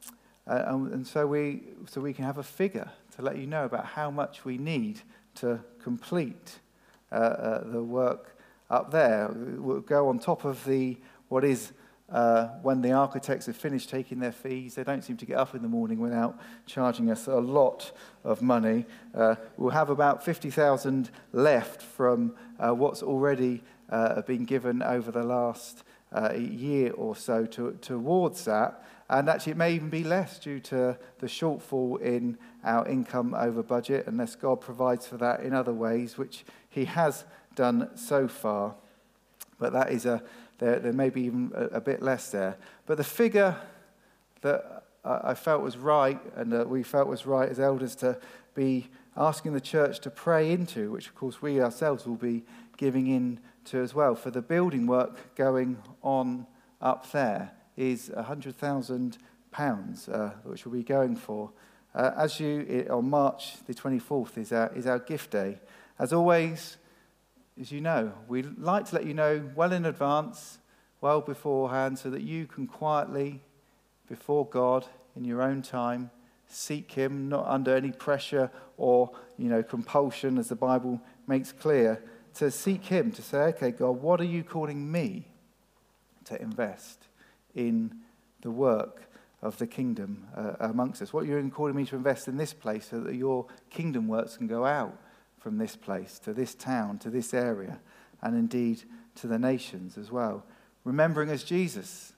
uh, 0.47 0.63
and 0.67 1.05
so, 1.05 1.27
we, 1.27 1.63
so 1.85 1.99
we 1.99 2.13
can 2.13 2.23
have 2.23 2.37
a 2.37 2.43
figure 2.43 2.89
to 3.17 3.21
let 3.23 3.37
you 3.37 3.45
know 3.45 3.65
about 3.65 3.85
how 3.85 4.09
much 4.09 4.45
we 4.45 4.57
need 4.57 5.01
to 5.35 5.59
complete 5.83 6.59
uh, 7.11 7.15
uh, 7.15 7.71
the 7.71 7.83
work 7.83 8.37
up 8.69 8.89
there. 8.91 9.29
We'll 9.33 9.81
go 9.81 10.07
on 10.07 10.19
top 10.19 10.45
of 10.45 10.63
the 10.63 10.95
what 11.27 11.43
is 11.43 11.73
uh, 12.13 12.49
when 12.61 12.81
the 12.81 12.91
architects 12.91 13.47
have 13.47 13.57
finished 13.57 13.89
taking 13.89 14.19
their 14.19 14.31
fees. 14.31 14.75
They 14.75 14.83
don't 14.83 15.03
seem 15.03 15.17
to 15.17 15.25
get 15.25 15.37
up 15.37 15.55
in 15.55 15.63
the 15.63 15.67
morning 15.67 15.99
without 15.99 16.39
charging 16.67 17.09
us 17.09 17.27
a 17.27 17.35
lot 17.35 17.91
of 18.23 18.41
money. 18.41 18.85
Uh, 19.15 19.35
we'll 19.57 19.71
have 19.71 19.89
about 19.89 20.23
50,000 20.23 21.09
left 21.33 21.81
from 21.81 22.35
uh, 22.59 22.71
what's 22.71 23.01
already 23.01 23.63
uh, 23.89 24.21
been 24.21 24.45
given 24.45 24.83
over 24.83 25.11
the 25.11 25.23
last 25.23 25.83
uh, 26.11 26.33
year 26.33 26.93
or 26.93 27.15
so 27.15 27.45
to, 27.47 27.77
towards 27.81 28.45
that. 28.45 28.85
And 29.09 29.27
actually, 29.27 29.51
it 29.51 29.57
may 29.57 29.73
even 29.73 29.89
be 29.89 30.03
less 30.03 30.39
due 30.39 30.59
to 30.61 30.97
the 31.19 31.27
shortfall 31.27 31.99
in 31.99 32.37
our 32.63 32.87
income 32.87 33.33
over 33.33 33.61
budget, 33.61 34.05
unless 34.07 34.35
God 34.35 34.61
provides 34.61 35.07
for 35.07 35.17
that 35.17 35.41
in 35.41 35.53
other 35.53 35.73
ways, 35.73 36.17
which 36.17 36.45
He 36.69 36.85
has 36.85 37.25
done 37.55 37.89
so 37.95 38.27
far. 38.27 38.75
But 39.59 39.73
that 39.73 39.91
is 39.91 40.05
a, 40.05 40.23
there, 40.59 40.79
there 40.79 40.93
may 40.93 41.09
be 41.09 41.21
even 41.23 41.51
a, 41.55 41.65
a 41.65 41.81
bit 41.81 42.01
less 42.01 42.31
there. 42.31 42.57
But 42.85 42.97
the 42.97 43.03
figure 43.03 43.55
that 44.41 44.83
I 45.05 45.33
felt 45.33 45.61
was 45.61 45.77
right, 45.77 46.19
and 46.35 46.51
that 46.53 46.69
we 46.69 46.83
felt 46.83 47.07
was 47.07 47.25
right 47.25 47.49
as 47.49 47.59
elders 47.59 47.95
to 47.97 48.17
be 48.55 48.89
asking 49.17 49.53
the 49.53 49.61
church 49.61 49.99
to 49.99 50.09
pray 50.09 50.51
into, 50.51 50.91
which 50.91 51.07
of 51.07 51.15
course 51.15 51.41
we 51.41 51.61
ourselves 51.61 52.05
will 52.05 52.15
be 52.15 52.43
giving 52.77 53.07
in 53.07 53.39
to 53.65 53.79
as 53.79 53.93
well, 53.93 54.15
for 54.15 54.31
the 54.31 54.41
building 54.41 54.87
work 54.87 55.35
going 55.35 55.77
on 56.01 56.47
up 56.81 57.11
there 57.11 57.51
is 57.75 58.09
£100,000, 58.09 59.17
uh, 60.09 60.29
which 60.43 60.65
we'll 60.65 60.73
be 60.73 60.83
going 60.83 61.15
for. 61.15 61.51
Uh, 61.95 62.11
as 62.17 62.39
you, 62.39 62.87
on 62.89 63.09
March 63.09 63.57
the 63.65 63.73
24th 63.73 64.37
is 64.37 64.51
our, 64.51 64.71
is 64.73 64.87
our 64.87 64.99
gift 64.99 65.31
day. 65.31 65.59
As 65.99 66.11
always, 66.13 66.77
as 67.59 67.71
you 67.71 67.81
know, 67.81 68.13
we 68.27 68.43
like 68.43 68.85
to 68.85 68.95
let 68.95 69.05
you 69.05 69.13
know 69.13 69.49
well 69.55 69.71
in 69.71 69.85
advance, 69.85 70.57
well 71.01 71.21
beforehand, 71.21 71.99
so 71.99 72.09
that 72.09 72.21
you 72.21 72.47
can 72.47 72.67
quietly, 72.67 73.41
before 74.07 74.45
God, 74.45 74.85
in 75.15 75.23
your 75.23 75.41
own 75.41 75.61
time, 75.61 76.09
seek 76.47 76.91
Him, 76.91 77.29
not 77.29 77.45
under 77.47 77.75
any 77.75 77.91
pressure 77.91 78.49
or 78.77 79.11
you 79.37 79.49
know 79.49 79.61
compulsion, 79.61 80.37
as 80.37 80.49
the 80.49 80.55
Bible 80.55 80.99
makes 81.27 81.51
clear, 81.51 82.03
to 82.35 82.49
seek 82.49 82.85
Him, 82.85 83.11
to 83.11 83.21
say, 83.21 83.37
okay, 83.37 83.71
God, 83.71 84.01
what 84.01 84.19
are 84.19 84.25
you 84.25 84.43
calling 84.43 84.91
me 84.91 85.27
to 86.25 86.41
invest 86.41 87.07
in 87.53 87.93
the 88.41 88.51
work 88.51 89.03
of 89.43 89.57
the 89.57 89.67
kingdom 89.67 90.25
uh, 90.35 90.53
amongst 90.59 91.01
us? 91.01 91.13
What 91.13 91.25
are 91.25 91.27
you 91.27 91.51
calling 91.53 91.75
me 91.75 91.85
to 91.85 91.95
invest 91.95 92.27
in 92.27 92.37
this 92.37 92.53
place 92.53 92.87
so 92.89 93.01
that 93.01 93.13
your 93.13 93.45
kingdom 93.69 94.07
works 94.07 94.37
can 94.37 94.47
go 94.47 94.65
out 94.65 94.97
from 95.43 95.57
this 95.57 95.75
place 95.75 96.19
to 96.19 96.33
this 96.33 96.55
town, 96.55 96.97
to 96.99 97.09
this 97.09 97.33
area, 97.33 97.79
and 98.21 98.33
indeed 98.33 98.81
to 99.15 99.27
the 99.27 99.37
nations 99.37 99.97
as 99.97 100.09
well? 100.09 100.45
Remembering 100.85 101.29
as 101.29 101.43
Jesus 101.43 102.13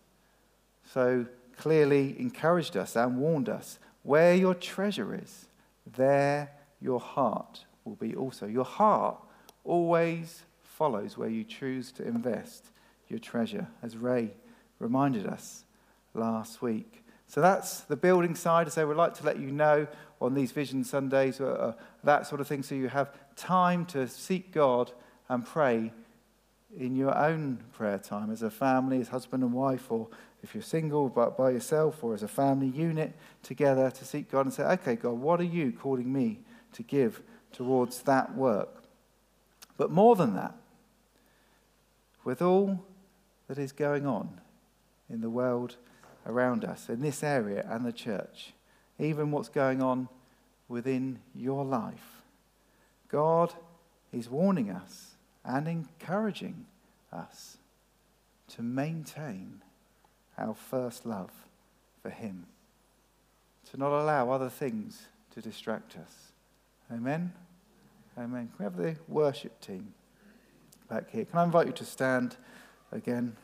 so 0.93 1.25
clearly 1.57 2.15
encouraged 2.19 2.77
us 2.77 2.95
and 2.95 3.17
warned 3.17 3.49
us 3.49 3.79
where 4.03 4.35
your 4.35 4.53
treasure 4.53 5.19
is, 5.19 5.47
there 5.97 6.51
your 6.79 6.99
heart 6.99 7.65
will 7.83 7.95
be 7.95 8.15
also. 8.15 8.45
Your 8.45 8.63
heart 8.65 9.17
always 9.63 10.43
follows 10.61 11.17
where 11.17 11.29
you 11.29 11.43
choose 11.43 11.91
to 11.93 12.07
invest 12.07 12.67
your 13.07 13.19
treasure, 13.19 13.67
as 13.81 13.97
Ray 13.97 14.31
reminded 14.77 15.25
us 15.25 15.63
last 16.13 16.61
week. 16.61 17.03
So 17.27 17.41
that's 17.41 17.81
the 17.81 17.95
building 17.95 18.35
side. 18.35 18.71
So 18.71 18.87
we'd 18.87 18.97
like 18.97 19.15
to 19.15 19.25
let 19.25 19.39
you 19.39 19.51
know 19.51 19.87
on 20.21 20.33
these 20.33 20.51
Vision 20.51 20.83
Sundays, 20.83 21.41
uh, 21.41 21.73
that 22.03 22.27
sort 22.27 22.41
of 22.41 22.47
thing, 22.47 22.63
so 22.63 22.75
you 22.75 22.87
have 22.87 23.11
time 23.35 23.85
to 23.87 24.07
seek 24.07 24.51
God 24.51 24.91
and 25.29 25.45
pray 25.45 25.91
in 26.77 26.95
your 26.95 27.15
own 27.17 27.63
prayer 27.73 27.97
time 27.97 28.31
as 28.31 28.41
a 28.41 28.49
family, 28.49 28.99
as 28.99 29.09
husband 29.09 29.43
and 29.43 29.53
wife, 29.53 29.91
or 29.91 30.07
if 30.43 30.53
you're 30.53 30.63
single, 30.63 31.09
but 31.09 31.37
by 31.37 31.51
yourself, 31.51 32.03
or 32.03 32.13
as 32.13 32.23
a 32.23 32.27
family 32.27 32.67
unit 32.67 33.13
together 33.43 33.89
to 33.89 34.05
seek 34.05 34.29
God 34.31 34.45
and 34.45 34.53
say, 34.53 34.63
okay, 34.63 34.95
God, 34.95 35.13
what 35.13 35.39
are 35.39 35.43
you 35.43 35.71
calling 35.71 36.11
me 36.11 36.39
to 36.73 36.83
give 36.83 37.21
towards 37.51 38.01
that 38.03 38.35
work? 38.35 38.83
But 39.77 39.91
more 39.91 40.15
than 40.15 40.35
that, 40.35 40.55
with 42.23 42.41
all 42.41 42.83
that 43.47 43.57
is 43.57 43.71
going 43.71 44.05
on 44.05 44.41
in 45.09 45.21
the 45.21 45.29
world 45.29 45.77
around 46.25 46.65
us, 46.65 46.89
in 46.89 47.01
this 47.01 47.23
area 47.23 47.65
and 47.69 47.85
the 47.85 47.93
church, 47.93 48.53
even 48.99 49.31
what's 49.31 49.49
going 49.49 49.81
on 49.81 50.07
within 50.67 51.19
your 51.33 51.63
life, 51.63 52.21
God 53.09 53.53
is 54.11 54.29
warning 54.29 54.69
us 54.69 55.15
and 55.43 55.67
encouraging 55.67 56.65
us 57.11 57.57
to 58.47 58.61
maintain 58.61 59.61
our 60.37 60.53
first 60.53 61.05
love 61.05 61.31
for 62.01 62.09
Him, 62.09 62.45
to 63.71 63.77
not 63.77 63.91
allow 63.91 64.31
other 64.31 64.49
things 64.49 65.07
to 65.33 65.41
distract 65.41 65.97
us. 65.97 66.31
Amen? 66.91 67.33
Amen. 68.17 68.47
Can 68.47 68.57
we 68.59 68.63
have 68.63 68.77
the 68.77 68.95
worship 69.07 69.59
team 69.59 69.93
back 70.89 71.09
here? 71.09 71.25
Can 71.25 71.39
I 71.39 71.43
invite 71.43 71.67
you 71.67 71.73
to 71.73 71.85
stand 71.85 72.37
again? 72.91 73.35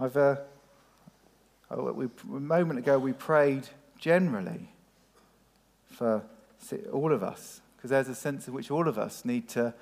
I've, 0.00 0.16
uh, 0.16 0.36
oh, 1.70 1.92
we, 1.92 2.06
a 2.06 2.40
moment 2.40 2.78
ago 2.78 2.98
we 2.98 3.12
prayed 3.12 3.68
generally 3.98 4.68
for 5.86 6.22
all 6.92 7.12
of 7.12 7.22
us, 7.22 7.60
because 7.76 7.90
there's 7.90 8.08
a 8.08 8.14
sense 8.14 8.46
in 8.46 8.54
which 8.54 8.70
all 8.70 8.86
of 8.86 8.98
us 8.98 9.24
need 9.24 9.48
to 9.48 9.74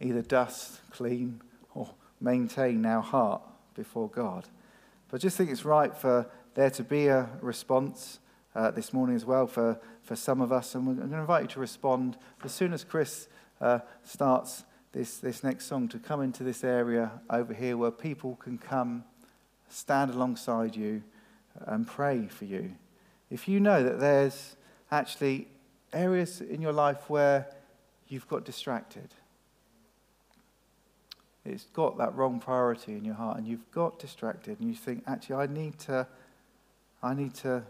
either 0.00 0.22
dust, 0.22 0.80
clean, 0.90 1.40
or 1.74 1.90
maintain 2.20 2.84
our 2.86 3.02
heart 3.02 3.42
before 3.74 4.08
God. 4.08 4.48
But 5.08 5.20
I 5.20 5.22
just 5.22 5.36
think 5.36 5.50
it's 5.50 5.64
right 5.64 5.94
for 5.94 6.26
there 6.54 6.70
to 6.70 6.82
be 6.82 7.06
a 7.06 7.28
response 7.40 8.18
uh, 8.54 8.70
this 8.70 8.92
morning 8.92 9.14
as 9.14 9.24
well 9.24 9.46
for, 9.46 9.78
for 10.02 10.16
some 10.16 10.40
of 10.40 10.50
us. 10.50 10.74
And 10.74 10.88
I'm 10.88 10.96
going 10.96 11.10
to 11.10 11.18
invite 11.18 11.42
you 11.42 11.48
to 11.48 11.60
respond 11.60 12.16
as 12.42 12.52
soon 12.52 12.72
as 12.72 12.82
Chris 12.82 13.28
uh, 13.60 13.80
starts 14.02 14.64
this, 14.92 15.18
this 15.18 15.44
next 15.44 15.66
song 15.66 15.88
to 15.88 15.98
come 15.98 16.22
into 16.22 16.42
this 16.42 16.64
area 16.64 17.12
over 17.28 17.52
here 17.52 17.76
where 17.76 17.90
people 17.90 18.36
can 18.36 18.56
come, 18.58 19.04
stand 19.68 20.10
alongside 20.10 20.76
you, 20.76 21.02
and 21.64 21.86
pray 21.86 22.26
for 22.26 22.44
you. 22.44 22.72
If 23.30 23.48
you 23.48 23.60
know 23.60 23.82
that 23.82 24.00
there's 24.00 24.56
actually 24.90 25.48
areas 25.92 26.40
in 26.40 26.60
your 26.60 26.72
life 26.72 27.08
where 27.08 27.46
you've 28.08 28.28
got 28.28 28.44
distracted, 28.44 29.08
it's 31.44 31.64
got 31.72 31.96
that 31.98 32.14
wrong 32.14 32.40
priority 32.40 32.92
in 32.92 33.04
your 33.04 33.14
heart 33.14 33.38
and 33.38 33.46
you've 33.46 33.70
got 33.70 33.98
distracted 33.98 34.58
and 34.60 34.68
you 34.68 34.74
think, 34.74 35.04
actually, 35.06 35.36
I 35.36 35.46
need 35.46 35.78
to, 35.80 36.06
I 37.02 37.14
need 37.14 37.34
to 37.36 37.62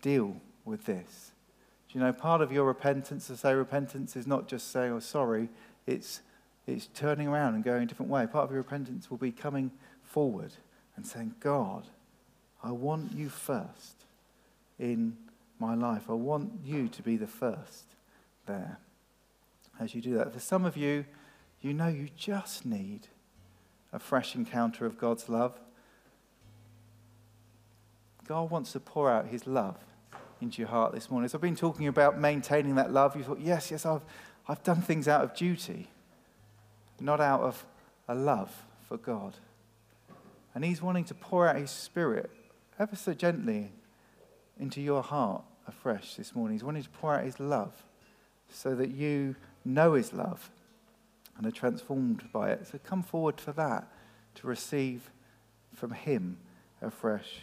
deal 0.00 0.36
with 0.64 0.86
this. 0.86 1.32
Do 1.88 1.98
you 1.98 2.04
know, 2.04 2.12
part 2.12 2.40
of 2.40 2.52
your 2.52 2.64
repentance, 2.64 3.26
to 3.28 3.36
say 3.36 3.54
repentance 3.54 4.16
is 4.16 4.26
not 4.26 4.48
just 4.48 4.70
saying, 4.70 4.92
oh, 4.92 5.00
sorry, 5.00 5.48
it's, 5.86 6.20
it's 6.66 6.86
turning 6.94 7.28
around 7.28 7.54
and 7.54 7.64
going 7.64 7.82
a 7.82 7.86
different 7.86 8.10
way. 8.10 8.26
Part 8.26 8.44
of 8.44 8.50
your 8.50 8.60
repentance 8.60 9.10
will 9.10 9.18
be 9.18 9.32
coming 9.32 9.70
forward 10.02 10.52
and 10.98 11.06
saying, 11.06 11.32
God, 11.38 11.84
I 12.60 12.72
want 12.72 13.12
you 13.12 13.28
first 13.28 14.04
in 14.80 15.16
my 15.60 15.76
life. 15.76 16.10
I 16.10 16.14
want 16.14 16.50
you 16.64 16.88
to 16.88 17.02
be 17.02 17.16
the 17.16 17.28
first 17.28 17.84
there 18.46 18.80
as 19.78 19.94
you 19.94 20.02
do 20.02 20.14
that. 20.14 20.32
For 20.32 20.40
some 20.40 20.64
of 20.64 20.76
you, 20.76 21.04
you 21.60 21.72
know 21.72 21.86
you 21.86 22.08
just 22.16 22.66
need 22.66 23.06
a 23.92 24.00
fresh 24.00 24.34
encounter 24.34 24.86
of 24.86 24.98
God's 24.98 25.28
love. 25.28 25.60
God 28.26 28.50
wants 28.50 28.72
to 28.72 28.80
pour 28.80 29.08
out 29.08 29.28
his 29.28 29.46
love 29.46 29.76
into 30.40 30.60
your 30.60 30.68
heart 30.68 30.92
this 30.92 31.12
morning. 31.12 31.28
So 31.28 31.38
I've 31.38 31.42
been 31.42 31.54
talking 31.54 31.86
about 31.86 32.18
maintaining 32.18 32.74
that 32.74 32.92
love. 32.92 33.14
You 33.14 33.22
thought, 33.22 33.38
yes, 33.40 33.70
yes, 33.70 33.86
I've, 33.86 34.02
I've 34.48 34.64
done 34.64 34.82
things 34.82 35.06
out 35.06 35.22
of 35.22 35.32
duty, 35.32 35.86
not 36.98 37.20
out 37.20 37.42
of 37.42 37.64
a 38.08 38.16
love 38.16 38.52
for 38.88 38.96
God. 38.96 39.36
And 40.58 40.64
he's 40.64 40.82
wanting 40.82 41.04
to 41.04 41.14
pour 41.14 41.46
out 41.46 41.54
his 41.54 41.70
spirit 41.70 42.32
ever 42.80 42.96
so 42.96 43.14
gently 43.14 43.70
into 44.58 44.80
your 44.80 45.04
heart 45.04 45.44
afresh 45.68 46.16
this 46.16 46.34
morning. 46.34 46.56
He's 46.56 46.64
wanting 46.64 46.82
to 46.82 46.88
pour 46.88 47.14
out 47.14 47.22
his 47.22 47.38
love 47.38 47.84
so 48.50 48.74
that 48.74 48.90
you 48.90 49.36
know 49.64 49.92
his 49.92 50.12
love 50.12 50.50
and 51.36 51.46
are 51.46 51.52
transformed 51.52 52.24
by 52.32 52.50
it. 52.50 52.66
So 52.66 52.80
come 52.82 53.04
forward 53.04 53.40
for 53.40 53.52
that, 53.52 53.86
to 54.34 54.48
receive 54.48 55.12
from 55.76 55.92
Him 55.92 56.38
afresh 56.82 57.42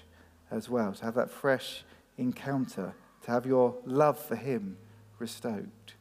as 0.51 0.69
well, 0.69 0.91
to 0.91 1.05
have 1.05 1.15
that 1.15 1.29
fresh 1.29 1.85
encounter, 2.17 2.95
to 3.21 3.31
have 3.31 3.45
your 3.45 3.75
love 3.85 4.19
for 4.19 4.35
Him 4.35 4.75
restoked, 5.21 5.95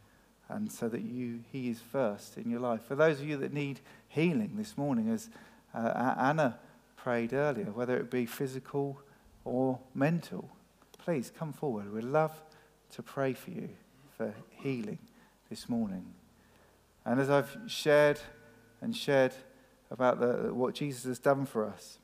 and 0.49 0.73
so 0.73 0.89
that 0.89 1.03
you, 1.03 1.45
He 1.53 1.71
is 1.71 1.79
first 1.79 2.37
in 2.39 2.51
your 2.51 2.59
life. 2.59 2.83
For 2.83 2.97
those 2.97 3.21
of 3.21 3.29
you 3.29 3.37
that 3.37 3.53
need 3.53 3.79
healing 4.09 4.55
this 4.57 4.77
morning, 4.77 5.11
as 5.11 5.31
uh, 5.73 6.17
Anna 6.19 6.59
prayed 7.05 7.35
earlier, 7.35 7.67
whether 7.67 7.99
it 7.99 8.11
be 8.11 8.25
physical 8.25 8.99
or 9.45 9.79
mental, 9.95 10.49
please 10.97 11.31
come 11.39 11.53
forward. 11.53 11.93
We'd 11.93 12.03
love 12.03 12.33
to 12.93 13.03
pray 13.03 13.35
for 13.35 13.51
you 13.51 13.69
for 14.17 14.33
healing 14.49 14.99
this 15.51 15.69
morning. 15.69 16.07
And 17.05 17.21
as 17.21 17.29
I've 17.29 17.55
shared 17.67 18.21
and 18.81 18.97
shared 18.97 19.35
about 19.91 20.19
the, 20.19 20.55
what 20.55 20.75
Jesus 20.75 21.05
has 21.05 21.19
done 21.19 21.45
for 21.45 21.67
us, 21.67 21.99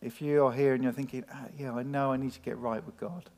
if 0.00 0.22
you 0.22 0.46
are 0.46 0.52
here 0.52 0.72
and 0.72 0.82
you're 0.82 0.92
thinking, 0.94 1.26
ah, 1.30 1.48
yeah, 1.58 1.74
I 1.74 1.82
know 1.82 2.12
I 2.12 2.16
need 2.16 2.32
to 2.32 2.40
get 2.40 2.56
right 2.56 2.84
with 2.86 2.96
God, 2.96 3.28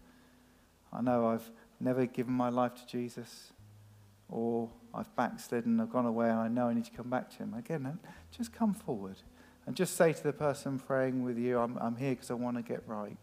I 0.92 1.02
know 1.02 1.26
I've 1.26 1.50
never 1.80 2.06
given 2.06 2.34
my 2.34 2.50
life 2.50 2.76
to 2.76 2.86
Jesus, 2.86 3.52
or 4.28 4.68
I've 4.94 5.12
backslidden, 5.16 5.80
I've 5.80 5.90
gone 5.90 6.06
away, 6.06 6.30
and 6.30 6.38
I 6.38 6.46
know 6.46 6.68
I 6.68 6.74
need 6.74 6.84
to 6.84 6.92
come 6.92 7.10
back 7.10 7.30
to 7.30 7.38
Him. 7.38 7.54
Again, 7.54 7.98
just 8.30 8.52
come 8.52 8.74
forward 8.74 9.16
and 9.70 9.76
just 9.76 9.94
say 9.94 10.12
to 10.12 10.22
the 10.24 10.32
person 10.32 10.80
praying 10.80 11.22
with 11.22 11.38
you, 11.38 11.56
I'm, 11.56 11.78
I'm 11.80 11.94
here 11.94 12.10
because 12.10 12.32
I 12.32 12.34
want 12.34 12.56
to 12.56 12.62
get 12.64 12.82
right 12.88 13.16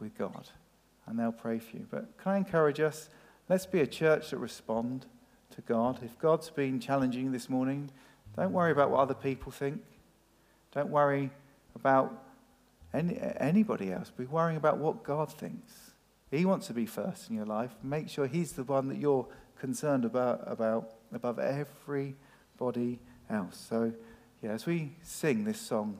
with 0.00 0.14
God. 0.18 0.50
And 1.06 1.18
they'll 1.18 1.32
pray 1.32 1.60
for 1.60 1.78
you. 1.78 1.86
But 1.90 2.18
can 2.18 2.32
I 2.32 2.36
encourage 2.36 2.78
us? 2.78 3.08
Let's 3.48 3.64
be 3.64 3.80
a 3.80 3.86
church 3.86 4.28
that 4.32 4.36
respond 4.36 5.06
to 5.54 5.62
God. 5.62 6.00
If 6.04 6.18
God's 6.18 6.50
been 6.50 6.78
challenging 6.78 7.32
this 7.32 7.48
morning, 7.48 7.90
don't 8.36 8.52
worry 8.52 8.70
about 8.70 8.90
what 8.90 9.00
other 9.00 9.14
people 9.14 9.50
think. 9.50 9.80
Don't 10.74 10.90
worry 10.90 11.30
about 11.74 12.22
any, 12.92 13.18
anybody 13.38 13.90
else. 13.92 14.10
Be 14.10 14.26
worrying 14.26 14.58
about 14.58 14.76
what 14.76 15.02
God 15.02 15.32
thinks. 15.32 15.72
He 16.30 16.44
wants 16.44 16.66
to 16.66 16.74
be 16.74 16.84
first 16.84 17.30
in 17.30 17.36
your 17.36 17.46
life. 17.46 17.70
Make 17.82 18.10
sure 18.10 18.26
He's 18.26 18.52
the 18.52 18.64
one 18.64 18.88
that 18.88 18.98
you're 18.98 19.26
concerned 19.58 20.04
about, 20.04 20.42
about 20.44 20.96
above 21.14 21.38
everybody 21.38 22.98
else. 23.30 23.66
So, 23.70 23.94
yeah, 24.42 24.50
as 24.50 24.66
we 24.66 24.92
sing 25.02 25.44
this 25.44 25.60
song 25.60 25.98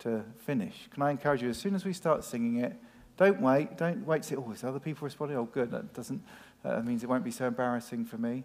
to 0.00 0.24
finish, 0.46 0.88
can 0.92 1.02
I 1.02 1.10
encourage 1.10 1.42
you, 1.42 1.50
as 1.50 1.58
soon 1.58 1.74
as 1.74 1.84
we 1.84 1.92
start 1.92 2.24
singing 2.24 2.56
it, 2.56 2.74
don't 3.16 3.40
wait. 3.40 3.76
Don't 3.76 4.06
wait 4.06 4.22
to 4.22 4.28
say, 4.28 4.36
oh, 4.36 4.50
is 4.52 4.64
other 4.64 4.80
people 4.80 5.04
responding? 5.04 5.36
Oh, 5.36 5.44
good. 5.44 5.70
That 5.70 5.92
doesn't, 5.92 6.22
that 6.62 6.84
means 6.84 7.02
it 7.02 7.08
won't 7.08 7.24
be 7.24 7.30
so 7.30 7.46
embarrassing 7.46 8.06
for 8.06 8.16
me. 8.16 8.44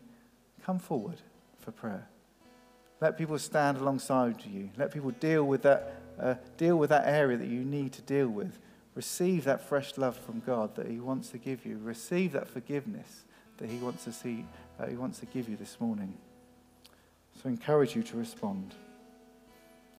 Come 0.65 0.79
forward 0.79 1.17
for 1.59 1.71
prayer. 1.71 2.07
Let 2.99 3.17
people 3.17 3.39
stand 3.39 3.77
alongside 3.77 4.43
you. 4.45 4.69
Let 4.77 4.91
people 4.91 5.11
deal 5.11 5.45
with 5.45 5.61
that, 5.61 6.01
uh, 6.19 6.35
deal 6.57 6.77
with 6.77 6.89
that 6.89 7.07
area 7.07 7.37
that 7.37 7.47
you 7.47 7.63
need 7.63 7.93
to 7.93 8.01
deal 8.01 8.27
with. 8.27 8.59
Receive 8.95 9.45
that 9.45 9.61
fresh 9.61 9.97
love 9.97 10.17
from 10.17 10.41
God 10.45 10.75
that 10.75 10.87
He 10.87 10.99
wants 10.99 11.29
to 11.29 11.37
give 11.37 11.65
you. 11.65 11.79
Receive 11.81 12.33
that 12.33 12.47
forgiveness 12.47 13.23
that 13.57 13.69
He 13.69 13.77
wants 13.77 14.03
to 14.03 14.11
see, 14.11 14.45
He 14.89 14.95
wants 14.95 15.19
to 15.19 15.25
give 15.27 15.47
you 15.47 15.55
this 15.55 15.79
morning. 15.79 16.15
So, 17.41 17.49
I 17.49 17.51
encourage 17.51 17.95
you 17.95 18.03
to 18.03 18.17
respond. 18.17 18.73